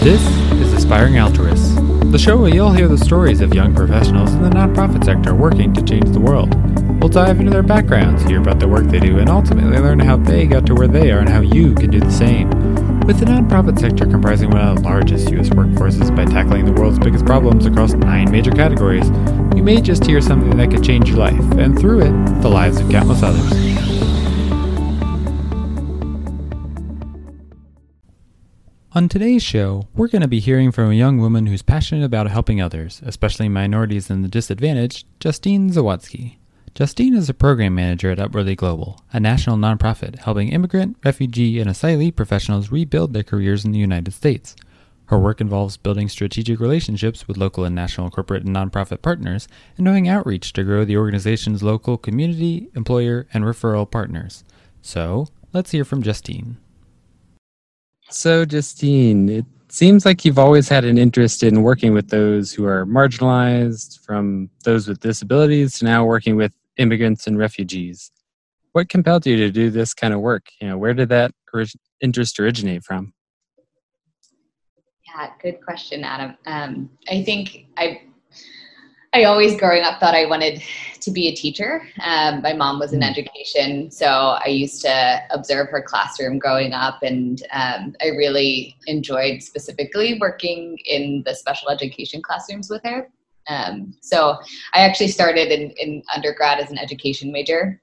This 0.00 0.24
is 0.52 0.72
Aspiring 0.72 1.18
Altruists, 1.18 1.74
the 2.12 2.18
show 2.18 2.36
where 2.36 2.54
you'll 2.54 2.72
hear 2.72 2.86
the 2.86 2.96
stories 2.96 3.40
of 3.40 3.52
young 3.52 3.74
professionals 3.74 4.32
in 4.32 4.42
the 4.42 4.48
nonprofit 4.48 5.04
sector 5.04 5.34
working 5.34 5.74
to 5.74 5.82
change 5.82 6.08
the 6.10 6.20
world. 6.20 6.54
We'll 7.00 7.08
dive 7.08 7.40
into 7.40 7.50
their 7.50 7.64
backgrounds, 7.64 8.22
hear 8.22 8.40
about 8.40 8.60
the 8.60 8.68
work 8.68 8.84
they 8.84 9.00
do, 9.00 9.18
and 9.18 9.28
ultimately 9.28 9.76
learn 9.76 9.98
how 9.98 10.16
they 10.16 10.46
got 10.46 10.66
to 10.66 10.74
where 10.76 10.86
they 10.86 11.10
are 11.10 11.18
and 11.18 11.28
how 11.28 11.40
you 11.40 11.74
can 11.74 11.90
do 11.90 11.98
the 11.98 12.12
same. 12.12 12.48
With 13.00 13.18
the 13.18 13.26
nonprofit 13.26 13.80
sector 13.80 14.06
comprising 14.06 14.50
one 14.50 14.60
of 14.60 14.76
the 14.76 14.82
largest 14.82 15.30
U.S. 15.32 15.48
workforces 15.48 16.14
by 16.14 16.26
tackling 16.26 16.64
the 16.64 16.80
world's 16.80 17.00
biggest 17.00 17.26
problems 17.26 17.66
across 17.66 17.92
nine 17.92 18.30
major 18.30 18.52
categories, 18.52 19.08
you 19.56 19.64
may 19.64 19.80
just 19.80 20.06
hear 20.06 20.20
something 20.20 20.56
that 20.58 20.70
could 20.70 20.84
change 20.84 21.08
your 21.08 21.18
life, 21.18 21.40
and 21.58 21.76
through 21.76 22.02
it, 22.02 22.40
the 22.40 22.48
lives 22.48 22.78
of 22.78 22.88
countless 22.88 23.24
others. 23.24 23.97
On 28.94 29.06
today's 29.06 29.42
show, 29.42 29.86
we're 29.94 30.08
going 30.08 30.22
to 30.22 30.28
be 30.28 30.40
hearing 30.40 30.72
from 30.72 30.90
a 30.90 30.94
young 30.94 31.18
woman 31.18 31.46
who's 31.46 31.60
passionate 31.60 32.06
about 32.06 32.30
helping 32.30 32.62
others, 32.62 33.02
especially 33.04 33.46
minorities 33.46 34.08
and 34.08 34.24
the 34.24 34.28
disadvantaged, 34.28 35.06
Justine 35.20 35.70
Zawadzki. 35.70 36.36
Justine 36.74 37.14
is 37.14 37.28
a 37.28 37.34
program 37.34 37.74
manager 37.74 38.10
at 38.10 38.18
Upwardly 38.18 38.56
Global, 38.56 39.04
a 39.12 39.20
national 39.20 39.58
nonprofit 39.58 40.20
helping 40.20 40.48
immigrant, 40.48 40.96
refugee, 41.04 41.60
and 41.60 41.68
asylee 41.68 42.16
professionals 42.16 42.72
rebuild 42.72 43.12
their 43.12 43.22
careers 43.22 43.62
in 43.62 43.72
the 43.72 43.78
United 43.78 44.14
States. 44.14 44.56
Her 45.08 45.18
work 45.18 45.42
involves 45.42 45.76
building 45.76 46.08
strategic 46.08 46.58
relationships 46.58 47.28
with 47.28 47.36
local 47.36 47.64
and 47.64 47.74
national 47.74 48.08
corporate 48.08 48.44
and 48.44 48.56
nonprofit 48.56 49.02
partners 49.02 49.48
and 49.76 49.84
doing 49.84 50.08
outreach 50.08 50.54
to 50.54 50.64
grow 50.64 50.86
the 50.86 50.96
organization's 50.96 51.62
local 51.62 51.98
community, 51.98 52.70
employer, 52.74 53.26
and 53.34 53.44
referral 53.44 53.88
partners. 53.90 54.44
So, 54.80 55.28
let's 55.52 55.72
hear 55.72 55.84
from 55.84 56.02
Justine. 56.02 56.56
So, 58.10 58.44
Justine, 58.46 59.28
it 59.28 59.44
seems 59.68 60.06
like 60.06 60.24
you've 60.24 60.38
always 60.38 60.68
had 60.68 60.84
an 60.84 60.96
interest 60.96 61.42
in 61.42 61.62
working 61.62 61.92
with 61.92 62.08
those 62.08 62.52
who 62.52 62.64
are 62.64 62.86
marginalized, 62.86 64.00
from 64.04 64.48
those 64.64 64.88
with 64.88 65.00
disabilities 65.00 65.78
to 65.78 65.84
now 65.84 66.04
working 66.04 66.36
with 66.36 66.52
immigrants 66.78 67.26
and 67.26 67.36
refugees. 67.38 68.10
What 68.72 68.88
compelled 68.88 69.26
you 69.26 69.36
to 69.36 69.50
do 69.50 69.68
this 69.70 69.92
kind 69.92 70.14
of 70.14 70.20
work? 70.20 70.46
You 70.60 70.68
know, 70.68 70.78
where 70.78 70.94
did 70.94 71.10
that 71.10 71.32
orig- 71.52 71.72
interest 72.00 72.40
originate 72.40 72.82
from? 72.82 73.12
Yeah, 75.06 75.30
good 75.42 75.60
question, 75.62 76.02
Adam. 76.04 76.36
Um, 76.46 76.90
I 77.10 77.22
think 77.24 77.66
I 77.76 78.02
I 79.18 79.24
always 79.24 79.58
growing 79.58 79.82
up 79.82 79.98
thought 79.98 80.14
I 80.14 80.26
wanted 80.26 80.62
to 81.00 81.10
be 81.10 81.26
a 81.26 81.34
teacher. 81.34 81.82
Um, 82.04 82.40
my 82.40 82.52
mom 82.52 82.78
was 82.78 82.92
in 82.92 83.00
hmm. 83.00 83.08
education, 83.08 83.90
so 83.90 84.06
I 84.06 84.46
used 84.46 84.80
to 84.82 85.20
observe 85.30 85.70
her 85.70 85.82
classroom 85.82 86.38
growing 86.38 86.72
up, 86.72 87.02
and 87.02 87.42
um, 87.50 87.96
I 88.00 88.10
really 88.10 88.76
enjoyed 88.86 89.42
specifically 89.42 90.18
working 90.20 90.78
in 90.86 91.24
the 91.26 91.34
special 91.34 91.68
education 91.68 92.22
classrooms 92.22 92.70
with 92.70 92.82
her. 92.84 93.08
Um, 93.48 93.92
so 94.02 94.36
I 94.72 94.80
actually 94.82 95.08
started 95.08 95.50
in, 95.50 95.72
in, 95.72 96.02
undergrad 96.14 96.60
as 96.60 96.70
an 96.70 96.78
education 96.78 97.32
major. 97.32 97.80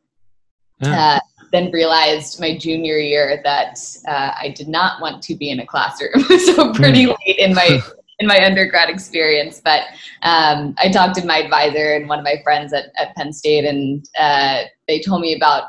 Uh, 0.82 1.20
then 1.52 1.72
realized 1.72 2.40
my 2.40 2.58
junior 2.58 2.98
year 2.98 3.42
that 3.44 3.80
uh, 4.08 4.32
I 4.38 4.54
did 4.56 4.68
not 4.68 5.02
want 5.02 5.24
to 5.24 5.36
be 5.36 5.50
in 5.50 5.60
a 5.60 5.66
classroom. 5.66 6.22
so 6.54 6.74
pretty 6.74 7.06
hmm. 7.06 7.12
late 7.26 7.40
in 7.40 7.54
my 7.54 7.80
in 8.20 8.28
my 8.28 8.44
undergrad 8.46 8.90
experience. 8.90 9.62
But 9.64 9.82
um, 10.22 10.76
I 10.78 10.90
talked 10.92 11.16
to 11.16 11.26
my 11.26 11.38
advisor 11.38 11.94
and 11.94 12.08
one 12.08 12.20
of 12.20 12.26
my 12.26 12.42
friends 12.44 12.74
at, 12.74 12.86
at 12.98 13.16
Penn 13.16 13.34
State, 13.34 13.66
and 13.66 14.08
uh, 14.20 14.64
they 14.88 15.02
told 15.02 15.22
me 15.22 15.36
about 15.36 15.64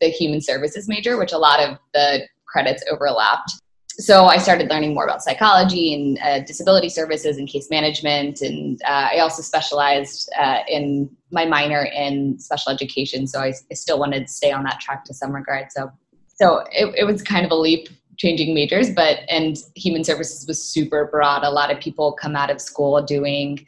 the 0.00 0.08
human 0.08 0.40
services 0.40 0.88
major, 0.88 1.16
which 1.16 1.32
a 1.32 1.38
lot 1.38 1.60
of 1.60 1.78
the 1.94 2.26
credits 2.46 2.84
overlapped. 2.90 3.52
So 3.98 4.24
I 4.24 4.38
started 4.38 4.70
learning 4.70 4.94
more 4.94 5.04
about 5.04 5.22
psychology 5.22 5.94
and 5.94 6.18
uh, 6.20 6.44
disability 6.44 6.88
services 6.88 7.36
and 7.36 7.46
case 7.46 7.68
management, 7.70 8.40
and 8.40 8.80
uh, 8.84 9.10
I 9.12 9.18
also 9.18 9.42
specialized 9.42 10.30
uh, 10.38 10.60
in 10.66 11.10
my 11.30 11.44
minor 11.44 11.84
in 11.84 12.38
special 12.38 12.72
education. 12.72 13.26
So 13.26 13.40
I, 13.40 13.52
I, 13.70 13.74
still 13.74 13.98
wanted 13.98 14.26
to 14.26 14.32
stay 14.32 14.50
on 14.50 14.64
that 14.64 14.80
track 14.80 15.04
to 15.04 15.14
some 15.14 15.32
regard. 15.32 15.70
So, 15.72 15.92
so 16.26 16.64
it, 16.72 16.94
it 16.96 17.04
was 17.04 17.22
kind 17.22 17.44
of 17.44 17.52
a 17.52 17.54
leap 17.54 17.88
changing 18.18 18.54
majors, 18.54 18.90
but 18.90 19.20
and 19.28 19.56
human 19.74 20.04
services 20.04 20.46
was 20.46 20.62
super 20.62 21.06
broad. 21.06 21.44
A 21.44 21.50
lot 21.50 21.70
of 21.70 21.80
people 21.80 22.12
come 22.12 22.36
out 22.36 22.50
of 22.50 22.60
school 22.60 23.02
doing 23.02 23.66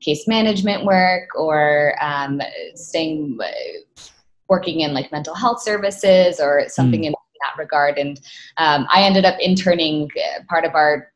case 0.00 0.28
management 0.28 0.84
work 0.84 1.28
or 1.34 1.94
um, 2.00 2.40
staying 2.74 3.38
working 4.48 4.80
in 4.80 4.94
like 4.94 5.10
mental 5.10 5.34
health 5.34 5.60
services 5.60 6.38
or 6.40 6.64
something 6.68 7.02
mm. 7.02 7.06
in 7.06 7.12
that 7.12 7.60
regard. 7.60 7.98
And 7.98 8.20
um, 8.58 8.86
I 8.90 9.02
ended 9.02 9.24
up 9.24 9.38
interning. 9.40 10.10
Uh, 10.16 10.42
part 10.48 10.64
of 10.64 10.74
our 10.74 11.12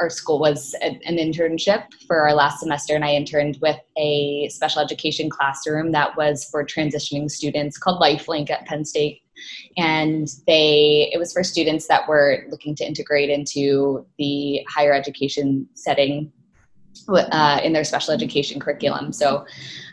our 0.00 0.08
school 0.08 0.38
was 0.38 0.74
a, 0.82 1.00
an 1.04 1.16
internship 1.16 1.84
for 2.06 2.20
our 2.20 2.32
last 2.32 2.60
semester, 2.60 2.94
and 2.94 3.04
I 3.04 3.12
interned 3.14 3.58
with 3.60 3.78
a 3.96 4.48
special 4.48 4.80
education 4.80 5.28
classroom 5.28 5.90
that 5.92 6.16
was 6.16 6.44
for 6.44 6.64
transitioning 6.64 7.28
students 7.28 7.76
called 7.76 8.00
LifeLink 8.00 8.50
at 8.50 8.66
Penn 8.66 8.84
State 8.84 9.22
and 9.76 10.28
they 10.46 11.10
it 11.12 11.18
was 11.18 11.32
for 11.32 11.42
students 11.42 11.86
that 11.88 12.08
were 12.08 12.44
looking 12.50 12.74
to 12.76 12.84
integrate 12.84 13.30
into 13.30 14.06
the 14.18 14.64
higher 14.68 14.92
education 14.92 15.68
setting 15.74 16.32
uh, 17.08 17.60
in 17.62 17.72
their 17.72 17.84
special 17.84 18.12
education 18.12 18.60
curriculum. 18.60 19.12
So 19.12 19.44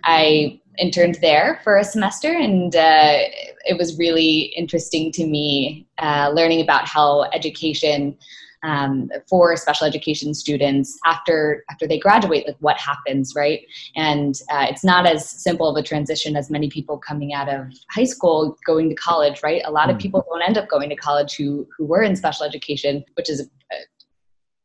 I 0.04 0.60
interned 0.78 1.18
there 1.22 1.60
for 1.64 1.78
a 1.78 1.84
semester, 1.84 2.32
and 2.32 2.76
uh, 2.76 3.18
it 3.66 3.78
was 3.78 3.98
really 3.98 4.54
interesting 4.56 5.12
to 5.14 5.26
me 5.26 5.88
uh, 5.98 6.32
learning 6.34 6.62
about 6.62 6.88
how 6.88 7.24
education 7.34 8.18
um, 8.64 9.10
for 9.30 9.56
special 9.56 9.86
education 9.88 10.34
students 10.34 10.98
after 11.06 11.64
after 11.70 11.88
they 11.88 12.00
graduate 12.00 12.46
like 12.48 12.58
what 12.60 12.78
happens 12.78 13.34
right 13.36 13.62
and 13.96 14.42
uh, 14.52 14.66
it's 14.70 14.84
not 14.84 15.06
as 15.06 15.30
simple 15.30 15.68
of 15.70 15.76
a 15.78 15.84
transition 15.84 16.36
as 16.36 16.50
many 16.50 16.70
people 16.70 16.98
coming 16.98 17.34
out 17.34 17.50
of 17.50 17.68
high 17.90 18.04
school 18.04 18.58
going 18.66 18.90
to 18.90 18.96
college 18.96 19.42
right 19.44 19.62
a 19.66 19.72
lot 19.72 19.90
of 19.90 19.96
hmm. 19.96 20.02
people 20.02 20.26
don't 20.30 20.42
end 20.42 20.58
up 20.58 20.68
going 20.70 20.90
to 20.90 20.96
college 20.96 21.36
who 21.36 21.68
who 21.78 21.86
were 21.86 22.02
in 22.02 22.16
special 22.16 22.46
education 22.46 23.04
which 23.16 23.30
is 23.30 23.42
uh, 23.42 23.76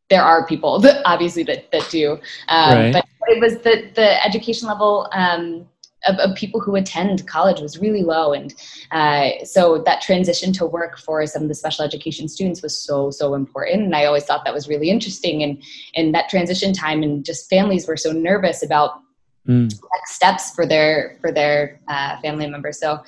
there 0.08 0.22
are 0.22 0.46
people 0.46 0.78
that 0.78 1.02
obviously 1.04 1.42
that, 1.42 1.70
that 1.72 1.86
do 1.90 2.12
um, 2.48 2.78
right. 2.78 2.92
but 2.92 3.04
it 3.28 3.40
was 3.40 3.58
the 3.58 3.90
the 3.94 4.24
education 4.24 4.68
level 4.68 5.08
um, 5.12 5.66
of, 6.06 6.16
of, 6.16 6.34
people 6.34 6.60
who 6.60 6.76
attend 6.76 7.26
college 7.26 7.60
was 7.60 7.78
really 7.78 8.02
low 8.02 8.32
and 8.32 8.54
uh, 8.90 9.30
so 9.44 9.82
that 9.84 10.00
transition 10.00 10.52
to 10.52 10.66
work 10.66 10.98
for 10.98 11.24
some 11.26 11.42
of 11.42 11.48
the 11.48 11.54
special 11.54 11.84
education 11.84 12.28
students 12.28 12.62
was 12.62 12.76
so 12.76 13.10
so 13.10 13.34
important 13.34 13.82
and 13.82 13.94
i 13.94 14.04
always 14.04 14.24
thought 14.24 14.44
that 14.44 14.54
was 14.54 14.68
really 14.68 14.90
interesting 14.90 15.42
and 15.42 15.62
and 15.94 16.14
that 16.14 16.28
transition 16.28 16.72
time 16.72 17.02
and 17.02 17.24
just 17.24 17.48
families 17.48 17.86
were 17.86 17.96
so 17.96 18.12
nervous 18.12 18.62
about 18.62 19.00
mm. 19.46 19.72
next 19.94 20.14
steps 20.14 20.54
for 20.54 20.66
their 20.66 21.18
for 21.20 21.30
their 21.32 21.80
uh, 21.88 22.20
family 22.20 22.48
members 22.48 22.78
so 22.78 23.02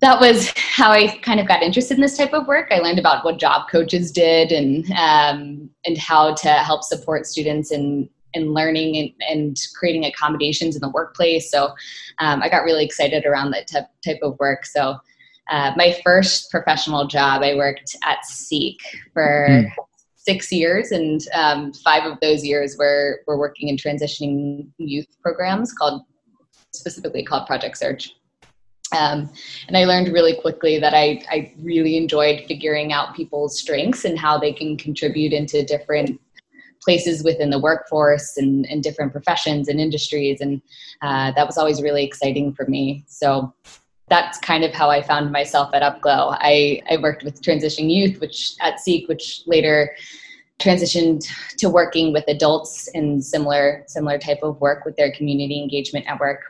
that 0.00 0.20
was 0.20 0.52
how 0.56 0.92
I 0.92 1.18
kind 1.18 1.40
of 1.40 1.48
got 1.48 1.62
interested 1.62 1.96
in 1.96 2.00
this 2.00 2.16
type 2.16 2.32
of 2.32 2.46
work. 2.46 2.68
I 2.70 2.78
learned 2.78 3.00
about 3.00 3.24
what 3.24 3.38
job 3.38 3.68
coaches 3.68 4.12
did 4.12 4.52
and 4.52 4.88
um, 4.92 5.70
and 5.84 5.98
how 5.98 6.34
to 6.34 6.48
help 6.48 6.84
support 6.84 7.26
students 7.26 7.72
in 7.72 8.08
and 8.38 8.54
learning 8.54 8.96
and, 8.96 9.10
and, 9.28 9.56
creating 9.74 10.04
accommodations 10.04 10.74
in 10.74 10.80
the 10.80 10.88
workplace. 10.90 11.50
So 11.50 11.74
um, 12.18 12.42
I 12.42 12.48
got 12.48 12.64
really 12.64 12.84
excited 12.84 13.26
around 13.26 13.50
that 13.50 13.66
type, 13.66 13.86
type 14.04 14.18
of 14.22 14.38
work. 14.38 14.64
So 14.64 14.98
uh, 15.50 15.72
my 15.76 15.98
first 16.04 16.50
professional 16.50 17.06
job, 17.06 17.42
I 17.42 17.54
worked 17.54 17.96
at 18.04 18.18
SEEC 18.30 18.76
for 19.12 19.46
mm. 19.48 19.70
six 20.16 20.52
years, 20.52 20.92
and 20.92 21.20
um, 21.34 21.72
five 21.72 22.04
of 22.04 22.18
those 22.20 22.44
years 22.44 22.76
were, 22.78 23.20
were 23.26 23.38
working 23.38 23.68
in 23.68 23.76
transitioning 23.76 24.68
youth 24.78 25.06
programs 25.22 25.72
called 25.72 26.02
specifically 26.72 27.24
called 27.24 27.46
Project 27.46 27.78
Search. 27.78 28.14
Um, 28.96 29.30
and 29.66 29.76
I 29.76 29.84
learned 29.84 30.08
really 30.08 30.34
quickly 30.34 30.78
that 30.78 30.94
I, 30.94 31.22
I 31.30 31.52
really 31.60 31.96
enjoyed 31.96 32.44
figuring 32.46 32.92
out 32.92 33.14
people's 33.14 33.58
strengths 33.58 34.04
and 34.04 34.18
how 34.18 34.38
they 34.38 34.52
can 34.52 34.76
contribute 34.76 35.32
into 35.32 35.62
different 35.64 36.18
places 36.82 37.22
within 37.24 37.50
the 37.50 37.58
workforce 37.58 38.36
and, 38.36 38.66
and 38.66 38.82
different 38.82 39.12
professions 39.12 39.68
and 39.68 39.80
industries. 39.80 40.40
And 40.40 40.62
uh, 41.02 41.32
that 41.32 41.46
was 41.46 41.58
always 41.58 41.82
really 41.82 42.04
exciting 42.04 42.52
for 42.54 42.66
me. 42.66 43.04
So 43.08 43.52
that's 44.08 44.38
kind 44.38 44.64
of 44.64 44.72
how 44.72 44.90
I 44.90 45.02
found 45.02 45.32
myself 45.32 45.70
at 45.74 45.82
UpGlo. 45.82 46.36
I, 46.40 46.82
I 46.90 46.96
worked 46.96 47.24
with 47.24 47.42
transitioning 47.42 47.90
youth, 47.90 48.20
which 48.20 48.54
at 48.60 48.78
SEEC, 48.78 49.08
which 49.08 49.42
later 49.46 49.94
transitioned 50.58 51.24
to 51.58 51.68
working 51.68 52.12
with 52.12 52.24
adults 52.26 52.88
in 52.88 53.22
similar 53.22 53.84
similar 53.86 54.18
type 54.18 54.40
of 54.42 54.60
work 54.60 54.84
with 54.84 54.96
their 54.96 55.12
community 55.12 55.62
engagement 55.62 56.06
network. 56.06 56.40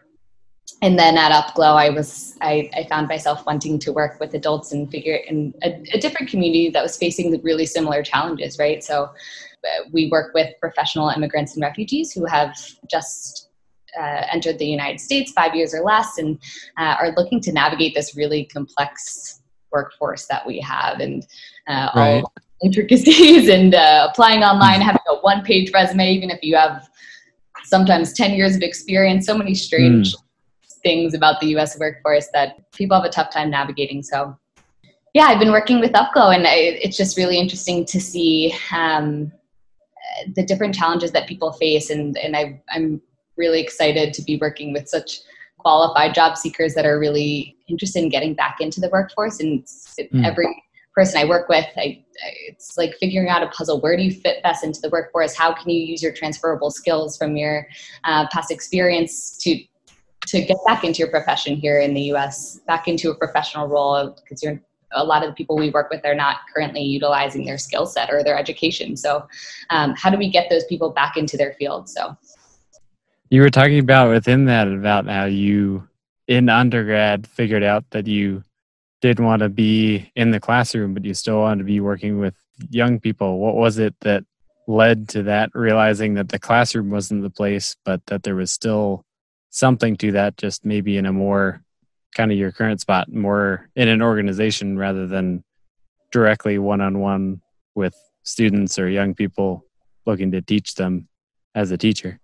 And 0.81 0.99
then 0.99 1.19
at 1.19 1.33
UpGlo, 1.33 1.75
I 1.75 1.91
was 1.91 2.37
I, 2.41 2.71
I 2.75 2.87
found 2.89 3.09
myself 3.09 3.45
wanting 3.45 3.79
to 3.81 3.93
work 3.93 4.19
with 4.21 4.33
adults 4.35 4.73
and 4.73 4.91
figure 4.91 5.15
in 5.15 5.55
a, 5.63 5.83
a 5.93 5.99
different 5.99 6.31
community 6.31 6.71
that 6.71 6.83
was 6.83 6.97
facing 6.97 7.39
really 7.43 7.67
similar 7.67 8.03
challenges, 8.03 8.59
right? 8.59 8.83
So 8.83 9.11
we 9.93 10.08
work 10.08 10.34
with 10.34 10.52
professional 10.60 11.08
immigrants 11.08 11.55
and 11.55 11.62
refugees 11.62 12.12
who 12.12 12.25
have 12.25 12.56
just 12.90 13.49
uh, 13.99 14.22
entered 14.32 14.58
the 14.58 14.66
United 14.66 15.00
States 15.00 15.32
five 15.32 15.55
years 15.55 15.75
or 15.75 15.81
less 15.81 16.19
and 16.19 16.38
uh, 16.78 16.96
are 17.00 17.12
looking 17.16 17.40
to 17.40 17.52
navigate 17.52 17.94
this 17.94 18.16
really 18.16 18.44
complex 18.44 19.40
workforce 19.72 20.26
that 20.26 20.46
we 20.46 20.60
have 20.60 21.00
and 21.00 21.26
uh, 21.69 21.90
right. 21.94 22.22
all 22.22 22.32
intricacies 22.62 23.49
and 23.56 23.75
uh, 23.75 24.08
applying 24.10 24.43
online, 24.43 24.81
having 24.81 25.00
a 25.08 25.16
one 25.20 25.43
page 25.43 25.70
resume, 25.72 26.12
even 26.12 26.31
if 26.31 26.43
you 26.43 26.56
have 26.56 26.88
sometimes 27.64 28.12
10 28.12 28.32
years 28.32 28.56
of 28.56 28.62
experience, 28.62 29.26
so 29.26 29.37
many 29.37 29.55
strange 29.55 30.14
mm. 30.14 30.22
things 30.82 31.14
about 31.14 31.40
the 31.40 31.49
US 31.56 31.78
workforce 31.78 32.28
that 32.32 32.70
people 32.72 32.96
have 32.96 33.05
a 33.05 33.12
tough 33.12 33.31
time 33.31 33.50
navigating. 33.50 34.02
So, 34.02 34.37
yeah, 35.14 35.25
I've 35.25 35.38
been 35.38 35.52
working 35.52 35.81
with 35.81 35.93
UpGlo, 35.93 36.34
and 36.34 36.46
I, 36.46 36.55
it's 36.55 36.96
just 36.96 37.16
really 37.16 37.38
interesting 37.38 37.84
to 37.87 38.00
see 38.00 38.55
um, 38.75 39.32
the 40.35 40.44
different 40.44 40.75
challenges 40.75 41.12
that 41.12 41.29
people 41.29 41.53
face. 41.53 41.91
And, 41.91 42.17
and 42.19 42.37
I, 42.37 42.61
I'm 42.70 43.00
really 43.37 43.61
excited 43.61 44.12
to 44.15 44.23
be 44.23 44.37
working 44.37 44.73
with 44.73 44.88
such 44.88 45.20
qualified 45.59 46.15
job 46.15 46.37
seekers 46.37 46.75
that 46.75 46.87
are 46.87 46.99
really 46.99 47.56
interested 47.69 48.03
in 48.03 48.09
getting 48.09 48.35
back 48.35 48.59
into 48.61 48.81
the 48.81 48.88
workforce. 48.91 49.41
And 49.41 49.65
mm. 49.65 50.25
every 50.25 50.62
person 50.94 51.20
I 51.20 51.25
work 51.25 51.49
with, 51.49 51.67
I, 51.76 52.05
it's 52.47 52.76
like 52.76 52.94
figuring 52.99 53.29
out 53.29 53.43
a 53.43 53.49
puzzle. 53.49 53.81
Where 53.81 53.97
do 53.97 54.03
you 54.03 54.12
fit 54.12 54.43
best 54.43 54.65
into 54.65 54.81
the 54.81 54.88
workforce? 54.88 55.37
How 55.37 55.53
can 55.53 55.70
you 55.70 55.85
use 55.85 56.03
your 56.03 56.12
transferable 56.12 56.70
skills 56.70 57.17
from 57.17 57.37
your 57.37 57.69
uh, 58.05 58.26
past 58.32 58.50
experience 58.50 59.37
to 59.38 59.62
to 60.26 60.43
get 60.43 60.59
back 60.67 60.85
into 60.85 60.99
your 60.99 61.09
profession 61.09 61.56
here 61.56 61.81
in 61.81 61.94
the 61.94 62.03
U.S., 62.03 62.61
back 62.67 62.87
into 62.87 63.11
a 63.11 63.15
professional 63.15 63.67
role? 63.67 64.15
Because 64.23 64.43
you're 64.43 64.61
a 64.93 65.05
lot 65.05 65.23
of 65.23 65.31
the 65.31 65.35
people 65.35 65.56
we 65.56 65.70
work 65.70 65.90
with 65.90 66.05
are 66.05 66.14
not 66.14 66.38
currently 66.55 66.82
utilizing 66.82 67.44
their 67.44 67.58
skill 67.58 67.87
set 67.87 68.11
or 68.11 68.25
their 68.25 68.38
education. 68.38 68.96
So, 68.96 69.26
um, 69.70 69.94
how 69.96 70.11
do 70.11 70.19
we 70.19 70.31
get 70.31 70.49
those 70.50 70.64
people 70.64 70.90
back 70.90 71.17
into 71.17 71.37
their 71.37 71.55
field? 71.55 71.88
So, 71.88 72.17
you 73.31 73.43
were 73.43 73.50
talking 73.50 73.79
about 73.79 74.11
within 74.11 74.46
that 74.46 74.69
about 74.69 75.06
how 75.06 75.26
you 75.26 75.87
in 76.26 76.49
undergrad 76.49 77.26
figured 77.26 77.62
out 77.62 77.85
that 77.90 78.06
you 78.06 78.43
didn't 79.00 79.25
want 79.25 79.40
to 79.40 79.49
be 79.49 80.11
in 80.17 80.31
the 80.31 80.40
classroom, 80.40 80.94
but 80.94 81.05
you 81.05 81.14
still 81.14 81.41
wanted 81.41 81.58
to 81.58 81.64
be 81.64 81.81
working 81.81 82.19
with 82.19 82.34
young 82.70 82.99
people. 82.99 83.38
What 83.38 83.55
was 83.55 83.79
it 83.79 83.94
that 84.00 84.25
led 84.67 85.08
to 85.08 85.23
that 85.25 85.50
realizing 85.55 86.14
that 86.14 86.29
the 86.29 86.38
classroom 86.38 86.91
wasn't 86.91 87.23
the 87.23 87.31
place, 87.31 87.76
but 87.84 88.05
that 88.06 88.23
there 88.23 88.34
was 88.34 88.50
still 88.50 89.05
something 89.50 89.96
to 89.96 90.12
that, 90.12 90.37
just 90.37 90.64
maybe 90.64 90.96
in 90.96 91.06
a 91.06 91.12
more 91.12 91.62
kind 92.14 92.32
of 92.32 92.38
your 92.38 92.52
current 92.52 92.81
spot, 92.81 93.12
more 93.12 93.69
in 93.76 93.88
an 93.88 94.02
organization 94.02 94.78
rather 94.78 95.06
than 95.06 95.44
directly 96.12 96.58
one 96.58 96.81
on 96.81 96.99
one 96.99 97.40
with 97.75 97.94
students 98.22 98.78
or 98.78 98.88
young 98.88 99.14
people 99.14 99.64
looking 100.06 100.31
to 100.32 100.43
teach 100.43 100.75
them 100.75 101.08
as 101.55 101.70
a 101.70 101.78
teacher? 101.78 102.20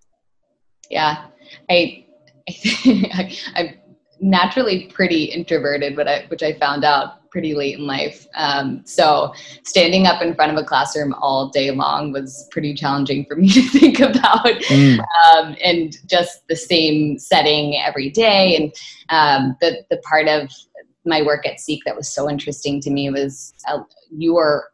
Yeah, 0.90 1.26
I, 1.70 2.06
I, 2.48 3.36
I 3.54 3.80
naturally 4.20 4.90
pretty 4.92 5.24
introverted, 5.24 5.96
but 5.96 6.08
I, 6.08 6.24
which 6.28 6.42
I 6.42 6.54
found 6.54 6.84
out 6.84 7.23
pretty 7.34 7.52
late 7.52 7.76
in 7.76 7.84
life. 7.84 8.28
Um, 8.36 8.80
so 8.84 9.34
standing 9.64 10.06
up 10.06 10.22
in 10.22 10.36
front 10.36 10.52
of 10.52 10.56
a 10.56 10.62
classroom 10.64 11.14
all 11.14 11.48
day 11.48 11.72
long 11.72 12.12
was 12.12 12.46
pretty 12.52 12.74
challenging 12.74 13.24
for 13.24 13.34
me 13.34 13.48
to 13.52 13.62
think 13.70 13.98
about, 13.98 14.46
mm. 14.46 15.00
um, 15.00 15.56
and 15.60 15.98
just 16.06 16.46
the 16.46 16.54
same 16.54 17.18
setting 17.18 17.76
every 17.76 18.08
day. 18.08 18.54
And 18.56 18.72
um, 19.08 19.56
the 19.60 19.84
the 19.90 19.96
part 20.08 20.28
of 20.28 20.48
my 21.04 21.22
work 21.22 21.44
at 21.44 21.56
SEEC 21.56 21.80
that 21.86 21.96
was 21.96 22.08
so 22.08 22.30
interesting 22.30 22.80
to 22.82 22.90
me 22.90 23.10
was 23.10 23.52
uh, 23.66 23.80
you 24.16 24.34
were 24.34 24.68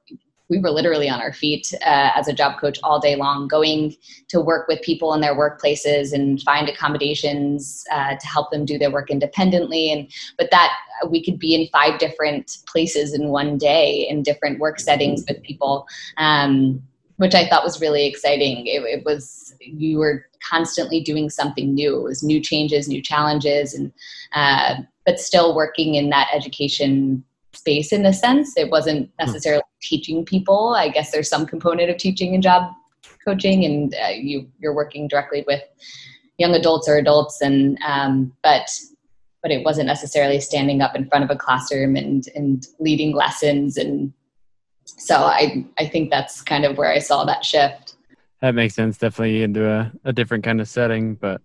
we 0.50 0.58
were 0.58 0.70
literally 0.70 1.08
on 1.08 1.20
our 1.20 1.32
feet 1.32 1.72
uh, 1.86 2.10
as 2.14 2.28
a 2.28 2.32
job 2.32 2.60
coach 2.60 2.78
all 2.82 2.98
day 2.98 3.16
long, 3.16 3.48
going 3.48 3.94
to 4.28 4.40
work 4.40 4.66
with 4.68 4.82
people 4.82 5.14
in 5.14 5.20
their 5.20 5.34
workplaces 5.34 6.12
and 6.12 6.42
find 6.42 6.68
accommodations 6.68 7.84
uh, 7.92 8.16
to 8.16 8.26
help 8.26 8.50
them 8.50 8.64
do 8.64 8.76
their 8.76 8.90
work 8.90 9.10
independently. 9.10 9.90
And 9.92 10.12
but 10.36 10.50
that 10.50 10.72
we 11.08 11.24
could 11.24 11.38
be 11.38 11.54
in 11.54 11.68
five 11.68 11.98
different 11.98 12.58
places 12.66 13.14
in 13.14 13.28
one 13.28 13.56
day 13.56 14.06
in 14.10 14.22
different 14.22 14.58
work 14.58 14.80
settings 14.80 15.24
with 15.26 15.42
people. 15.42 15.86
Um, 16.18 16.82
which 17.16 17.34
I 17.34 17.46
thought 17.46 17.62
was 17.62 17.82
really 17.82 18.06
exciting. 18.06 18.66
It, 18.66 18.80
it, 18.84 19.04
was 19.04 19.54
you 19.60 19.98
were 19.98 20.24
constantly 20.48 21.02
doing 21.02 21.28
something 21.28 21.74
new. 21.74 21.98
It 21.98 22.02
was 22.04 22.22
new 22.22 22.40
changes, 22.40 22.88
new 22.88 23.02
challenges, 23.02 23.74
and 23.74 23.92
uh, 24.32 24.76
but 25.04 25.20
still 25.20 25.54
working 25.54 25.96
in 25.96 26.08
that 26.08 26.28
education 26.32 27.22
space 27.52 27.92
in 27.92 28.06
a 28.06 28.14
sense. 28.14 28.56
It 28.56 28.70
wasn't 28.70 29.10
hmm. 29.20 29.26
necessarily. 29.26 29.62
Teaching 29.80 30.24
people. 30.24 30.74
I 30.74 30.88
guess 30.88 31.10
there's 31.10 31.28
some 31.28 31.46
component 31.46 31.90
of 31.90 31.96
teaching 31.96 32.34
and 32.34 32.42
job 32.42 32.72
coaching, 33.24 33.64
and 33.64 33.94
uh, 33.94 34.08
you 34.08 34.48
you're 34.58 34.74
working 34.74 35.08
directly 35.08 35.44
with 35.46 35.62
young 36.38 36.54
adults 36.54 36.88
or 36.88 36.96
adults, 36.96 37.40
and 37.40 37.78
um, 37.86 38.32
but 38.42 38.70
but 39.42 39.50
it 39.50 39.64
wasn't 39.64 39.86
necessarily 39.86 40.40
standing 40.40 40.82
up 40.82 40.94
in 40.94 41.08
front 41.08 41.24
of 41.24 41.30
a 41.30 41.36
classroom 41.36 41.96
and 41.96 42.28
and 42.34 42.66
leading 42.78 43.14
lessons 43.14 43.76
and 43.76 44.12
so 44.84 45.16
I 45.16 45.64
I 45.78 45.86
think 45.86 46.10
that's 46.10 46.42
kind 46.42 46.64
of 46.64 46.76
where 46.76 46.92
I 46.92 46.98
saw 46.98 47.24
that 47.24 47.44
shift. 47.44 47.94
That 48.40 48.54
makes 48.54 48.74
sense. 48.74 48.98
Definitely 48.98 49.42
into 49.42 49.68
a, 49.68 49.92
a 50.04 50.12
different 50.12 50.44
kind 50.44 50.60
of 50.60 50.68
setting, 50.68 51.14
but 51.14 51.42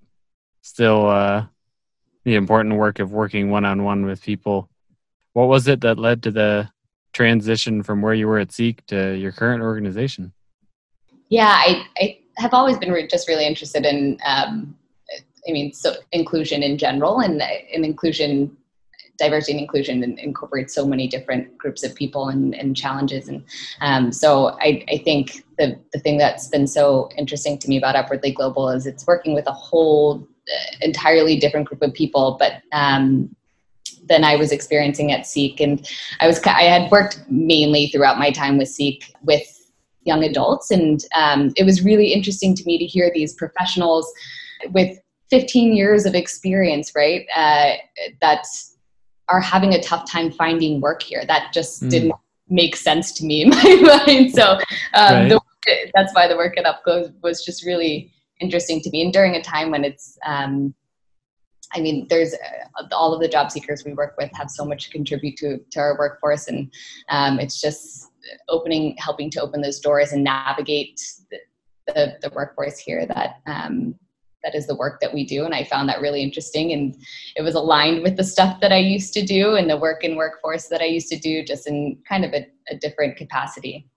still 0.61 1.07
uh, 1.07 1.45
the 2.23 2.35
important 2.35 2.75
work 2.75 2.99
of 2.99 3.11
working 3.11 3.49
one 3.49 3.65
on 3.65 3.83
one 3.83 4.05
with 4.05 4.21
people 4.21 4.69
what 5.35 5.49
was 5.49 5.67
it 5.67 5.81
that 5.81 5.99
led 5.99 6.23
to 6.23 6.31
the 6.31 6.67
transition 7.15 7.81
from 7.81 8.01
where 8.01 8.13
you 8.13 8.27
were 8.27 8.37
at 8.37 8.49
SEEC 8.49 8.85
to 8.87 9.15
your 9.15 9.31
current 9.31 9.63
organization? 9.63 10.33
Yeah, 11.29 11.47
I, 11.47 11.85
I 11.97 12.19
have 12.37 12.53
always 12.53 12.77
been 12.77 12.91
re- 12.91 13.07
just 13.07 13.29
really 13.29 13.47
interested 13.47 13.85
in, 13.85 14.19
um, 14.25 14.77
I 15.47 15.51
mean, 15.51 15.73
so 15.73 15.95
inclusion 16.11 16.61
in 16.61 16.77
general 16.77 17.21
and, 17.21 17.41
and 17.41 17.85
inclusion, 17.85 18.55
diversity 19.17 19.53
and 19.53 19.61
inclusion 19.61 20.03
and 20.03 20.19
incorporates 20.19 20.75
so 20.75 20.85
many 20.85 21.07
different 21.07 21.57
groups 21.57 21.83
of 21.83 21.95
people 21.95 22.27
and, 22.27 22.53
and 22.53 22.75
challenges. 22.75 23.29
And 23.29 23.45
um, 23.79 24.11
so 24.11 24.57
I, 24.59 24.83
I 24.89 24.97
think 24.97 25.45
the, 25.57 25.79
the 25.93 25.99
thing 25.99 26.17
that's 26.17 26.49
been 26.49 26.67
so 26.67 27.09
interesting 27.17 27.57
to 27.59 27.69
me 27.69 27.77
about 27.77 27.95
Upwardly 27.95 28.31
Global 28.31 28.69
is 28.69 28.85
it's 28.85 29.07
working 29.07 29.33
with 29.33 29.47
a 29.47 29.53
whole 29.53 30.27
uh, 30.53 30.75
entirely 30.81 31.39
different 31.39 31.67
group 31.67 31.81
of 31.81 31.93
people, 31.93 32.35
but 32.37 32.61
um, 32.73 33.34
than 34.07 34.23
I 34.23 34.35
was 34.35 34.51
experiencing 34.51 35.11
at 35.11 35.21
SEEC. 35.21 35.59
And 35.59 35.89
I 36.19 36.27
was 36.27 36.39
I 36.43 36.63
had 36.63 36.91
worked 36.91 37.19
mainly 37.29 37.87
throughout 37.87 38.17
my 38.17 38.31
time 38.31 38.57
with 38.57 38.69
SEEC 38.69 39.11
with 39.23 39.43
young 40.03 40.23
adults, 40.23 40.71
and 40.71 41.03
um, 41.15 41.51
it 41.55 41.63
was 41.63 41.83
really 41.83 42.13
interesting 42.13 42.55
to 42.55 42.63
me 42.65 42.77
to 42.77 42.85
hear 42.85 43.11
these 43.13 43.33
professionals 43.33 44.11
with 44.69 44.99
15 45.29 45.75
years 45.75 46.05
of 46.05 46.13
experience, 46.15 46.93
right? 46.95 47.25
Uh, 47.35 47.73
that 48.21 48.45
are 49.27 49.41
having 49.41 49.73
a 49.73 49.81
tough 49.81 50.09
time 50.09 50.31
finding 50.31 50.79
work 50.81 51.01
here. 51.01 51.25
That 51.25 51.51
just 51.51 51.81
mm. 51.81 51.89
didn't 51.89 52.13
make 52.47 52.75
sense 52.75 53.11
to 53.13 53.25
me 53.25 53.41
in 53.41 53.49
my 53.81 54.03
mind. 54.05 54.31
So 54.33 54.59
um, 54.93 55.29
right. 55.29 55.29
the, 55.29 55.41
that's 55.93 56.13
why 56.13 56.27
the 56.27 56.35
work 56.35 56.57
at 56.57 56.65
UpGlo 56.65 57.13
was 57.21 57.43
just 57.43 57.65
really 57.65 58.11
interesting 58.39 58.81
to 58.81 58.89
me. 58.91 59.01
And 59.01 59.13
during 59.13 59.35
a 59.35 59.41
time 59.41 59.71
when 59.71 59.83
it's 59.83 60.17
um, 60.25 60.73
I 61.73 61.81
mean, 61.81 62.07
there's 62.09 62.33
uh, 62.33 62.87
all 62.91 63.13
of 63.13 63.21
the 63.21 63.27
job 63.27 63.51
seekers 63.51 63.83
we 63.85 63.93
work 63.93 64.15
with 64.17 64.31
have 64.33 64.49
so 64.49 64.65
much 64.65 64.85
to 64.85 64.91
contribute 64.91 65.37
to, 65.37 65.59
to 65.71 65.79
our 65.79 65.97
workforce, 65.97 66.47
and 66.47 66.71
um, 67.09 67.39
it's 67.39 67.59
just 67.59 68.11
opening, 68.49 68.95
helping 68.97 69.29
to 69.31 69.41
open 69.41 69.61
those 69.61 69.79
doors 69.79 70.11
and 70.11 70.23
navigate 70.23 71.01
the, 71.31 71.37
the, 71.87 72.17
the 72.21 72.29
workforce 72.35 72.77
here 72.77 73.05
that 73.05 73.41
um, 73.47 73.95
that 74.43 74.55
is 74.55 74.67
the 74.67 74.75
work 74.75 74.99
that 75.01 75.13
we 75.13 75.25
do. 75.25 75.43
And 75.43 75.53
I 75.53 75.63
found 75.63 75.89
that 75.89 75.99
really 75.99 76.21
interesting, 76.21 76.71
and 76.71 76.95
it 77.35 77.41
was 77.41 77.55
aligned 77.55 78.03
with 78.03 78.15
the 78.15 78.23
stuff 78.23 78.61
that 78.61 78.71
I 78.71 78.77
used 78.77 79.13
to 79.15 79.25
do 79.25 79.55
and 79.55 79.69
the 79.69 79.77
work 79.77 80.03
in 80.03 80.15
workforce 80.15 80.67
that 80.67 80.81
I 80.81 80.85
used 80.85 81.09
to 81.09 81.19
do, 81.19 81.43
just 81.43 81.67
in 81.67 81.97
kind 82.07 82.23
of 82.23 82.33
a, 82.33 82.47
a 82.69 82.75
different 82.77 83.17
capacity. 83.17 83.89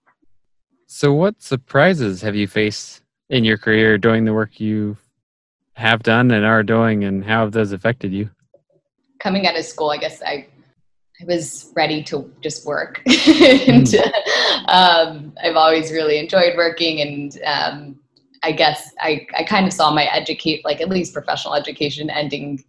So, 0.87 1.13
what 1.13 1.41
surprises 1.41 2.21
have 2.23 2.35
you 2.35 2.47
faced 2.47 3.03
in 3.29 3.43
your 3.43 3.57
career 3.57 3.97
doing 3.99 4.25
the 4.25 4.33
work 4.33 4.59
you 4.59 4.97
have 5.79 6.03
done 6.03 6.31
and 6.31 6.45
are 6.45 6.63
doing, 6.63 7.03
and 7.05 7.23
how 7.23 7.41
have 7.41 7.53
those 7.53 7.71
affected 7.71 8.11
you? 8.11 8.29
Coming 9.19 9.47
out 9.47 9.57
of 9.57 9.65
school, 9.65 9.89
I 9.89 9.97
guess 9.97 10.21
I 10.21 10.47
I 11.21 11.25
was 11.25 11.71
ready 11.75 12.01
to 12.03 12.31
just 12.41 12.65
work. 12.65 13.01
and 13.05 13.85
mm. 13.85 14.69
um, 14.69 15.33
I've 15.43 15.57
always 15.57 15.91
really 15.91 16.17
enjoyed 16.17 16.55
working, 16.55 17.01
and 17.01 17.39
um, 17.45 17.99
I 18.43 18.51
guess 18.51 18.93
I, 19.01 19.27
I 19.37 19.43
kind 19.43 19.67
of 19.67 19.73
saw 19.73 19.91
my 19.91 20.05
educate, 20.05 20.63
like 20.63 20.79
at 20.79 20.89
least 20.89 21.13
professional 21.13 21.55
education, 21.55 22.09
ending 22.09 22.63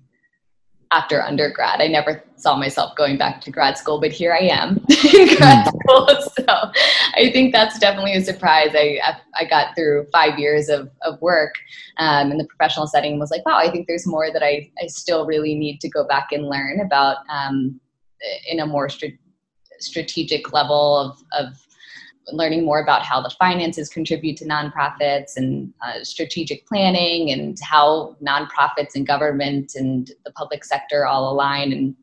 after 0.92 1.22
undergrad. 1.22 1.80
I 1.80 1.86
never 1.86 2.22
saw 2.36 2.56
myself 2.56 2.96
going 2.96 3.16
back 3.16 3.40
to 3.42 3.50
grad 3.50 3.78
school, 3.78 4.00
but 4.00 4.10
here 4.10 4.32
I 4.32 4.44
am 4.46 4.84
in 5.14 5.36
grad 5.36 5.68
hmm. 5.68 5.78
school. 5.78 6.08
So 6.40 6.70
I 7.14 7.30
think 7.32 7.52
that's 7.52 7.78
definitely 7.78 8.14
a 8.14 8.22
surprise. 8.22 8.70
I 8.74 8.98
I 9.38 9.44
got 9.44 9.74
through 9.74 10.06
five 10.12 10.38
years 10.38 10.68
of, 10.68 10.90
of 11.02 11.20
work 11.20 11.54
um, 11.98 12.32
in 12.32 12.38
the 12.38 12.46
professional 12.46 12.86
setting 12.86 13.12
and 13.12 13.20
was 13.20 13.30
like, 13.30 13.44
wow, 13.44 13.56
I 13.56 13.70
think 13.70 13.86
there's 13.86 14.06
more 14.06 14.32
that 14.32 14.42
I, 14.42 14.70
I 14.82 14.86
still 14.86 15.26
really 15.26 15.54
need 15.54 15.80
to 15.80 15.88
go 15.88 16.06
back 16.06 16.32
and 16.32 16.48
learn 16.48 16.80
about 16.80 17.18
um, 17.28 17.80
in 18.48 18.60
a 18.60 18.66
more 18.66 18.88
strategic 19.78 20.52
level 20.52 20.96
of, 20.98 21.22
of 21.32 21.56
learning 22.28 22.64
more 22.64 22.80
about 22.80 23.02
how 23.02 23.20
the 23.20 23.30
finances 23.30 23.88
contribute 23.88 24.36
to 24.36 24.44
nonprofits 24.44 25.36
and 25.36 25.72
uh, 25.84 26.02
strategic 26.02 26.66
planning 26.66 27.30
and 27.30 27.58
how 27.62 28.16
nonprofits 28.22 28.94
and 28.94 29.06
government 29.06 29.72
and 29.74 30.12
the 30.24 30.30
public 30.32 30.64
sector 30.64 31.06
all 31.06 31.32
align. 31.32 31.72
And 31.72 31.96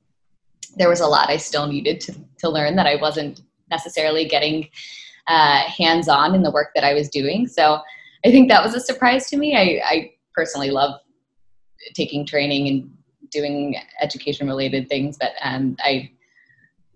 there 0.75 0.89
was 0.89 0.99
a 0.99 1.07
lot 1.07 1.29
I 1.29 1.37
still 1.37 1.67
needed 1.67 2.01
to, 2.01 2.15
to 2.39 2.49
learn 2.49 2.75
that 2.75 2.87
I 2.87 2.95
wasn't 2.95 3.41
necessarily 3.69 4.25
getting 4.25 4.69
uh, 5.27 5.61
hands 5.61 6.07
on 6.07 6.35
in 6.35 6.41
the 6.41 6.51
work 6.51 6.69
that 6.75 6.83
I 6.83 6.93
was 6.93 7.09
doing. 7.09 7.47
So 7.47 7.79
I 8.25 8.31
think 8.31 8.49
that 8.49 8.63
was 8.63 8.73
a 8.73 8.79
surprise 8.79 9.29
to 9.29 9.37
me. 9.37 9.55
I, 9.55 9.81
I 9.85 10.11
personally 10.33 10.71
love 10.71 10.99
taking 11.93 12.25
training 12.25 12.67
and 12.67 12.91
doing 13.31 13.75
education 14.01 14.47
related 14.47 14.87
things, 14.89 15.17
but 15.19 15.31
um, 15.43 15.75
I 15.79 16.11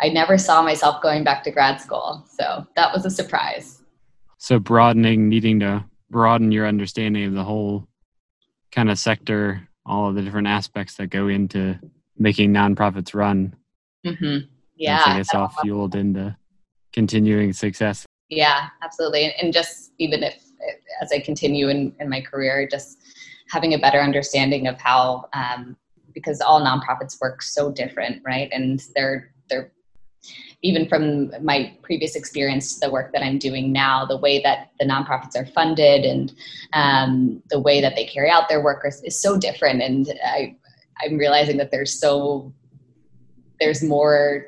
I 0.01 0.09
never 0.09 0.37
saw 0.37 0.61
myself 0.61 1.01
going 1.01 1.23
back 1.23 1.43
to 1.43 1.51
grad 1.51 1.79
school. 1.79 2.25
So 2.29 2.65
that 2.75 2.93
was 2.93 3.05
a 3.05 3.09
surprise. 3.09 3.83
So 4.37 4.59
broadening, 4.59 5.29
needing 5.29 5.59
to 5.59 5.85
broaden 6.09 6.51
your 6.51 6.67
understanding 6.67 7.25
of 7.25 7.33
the 7.33 7.43
whole 7.43 7.87
kind 8.71 8.89
of 8.89 8.97
sector, 8.97 9.67
all 9.85 10.09
of 10.09 10.15
the 10.15 10.21
different 10.21 10.47
aspects 10.47 10.95
that 10.95 11.07
go 11.07 11.27
into 11.27 11.79
making 12.17 12.51
nonprofits 12.51 13.13
run. 13.13 13.55
Mm-hmm. 14.05 14.47
Yeah, 14.75 15.03
I 15.05 15.17
guess 15.17 15.33
all 15.35 15.53
fueled 15.61 15.95
into 15.95 16.35
continuing 16.91 17.53
success. 17.53 18.05
Yeah, 18.29 18.69
absolutely. 18.81 19.33
And 19.39 19.53
just 19.53 19.91
even 19.99 20.23
if 20.23 20.41
as 21.01 21.11
I 21.11 21.19
continue 21.19 21.69
in, 21.69 21.93
in 21.99 22.09
my 22.09 22.21
career, 22.21 22.67
just 22.69 22.97
having 23.49 23.73
a 23.73 23.77
better 23.77 23.99
understanding 23.99 24.67
of 24.67 24.79
how 24.79 25.29
um, 25.33 25.75
because 26.13 26.41
all 26.41 26.61
nonprofits 26.61 27.19
work 27.21 27.41
so 27.41 27.71
different, 27.71 28.21
right? 28.25 28.49
And 28.51 28.83
they're 28.95 29.33
they're 29.49 29.71
even 30.63 30.87
from 30.87 31.31
my 31.43 31.75
previous 31.81 32.15
experience, 32.15 32.79
the 32.79 32.91
work 32.91 33.11
that 33.13 33.23
I'm 33.23 33.39
doing 33.39 33.71
now, 33.71 34.05
the 34.05 34.17
way 34.17 34.41
that 34.43 34.71
the 34.79 34.85
nonprofits 34.85 35.35
are 35.35 35.45
funded 35.45 36.05
and 36.05 36.33
um, 36.73 37.41
the 37.49 37.59
way 37.59 37.81
that 37.81 37.95
they 37.95 38.05
carry 38.05 38.29
out 38.29 38.47
their 38.47 38.63
work 38.63 38.83
is, 38.85 39.01
is 39.03 39.19
so 39.19 39.37
different. 39.37 39.81
And 39.81 40.07
I, 40.23 40.55
I'm 41.01 41.17
realizing 41.17 41.57
that 41.57 41.71
there's 41.71 41.99
so 41.99 42.53
there's 43.59 43.83
more 43.83 44.47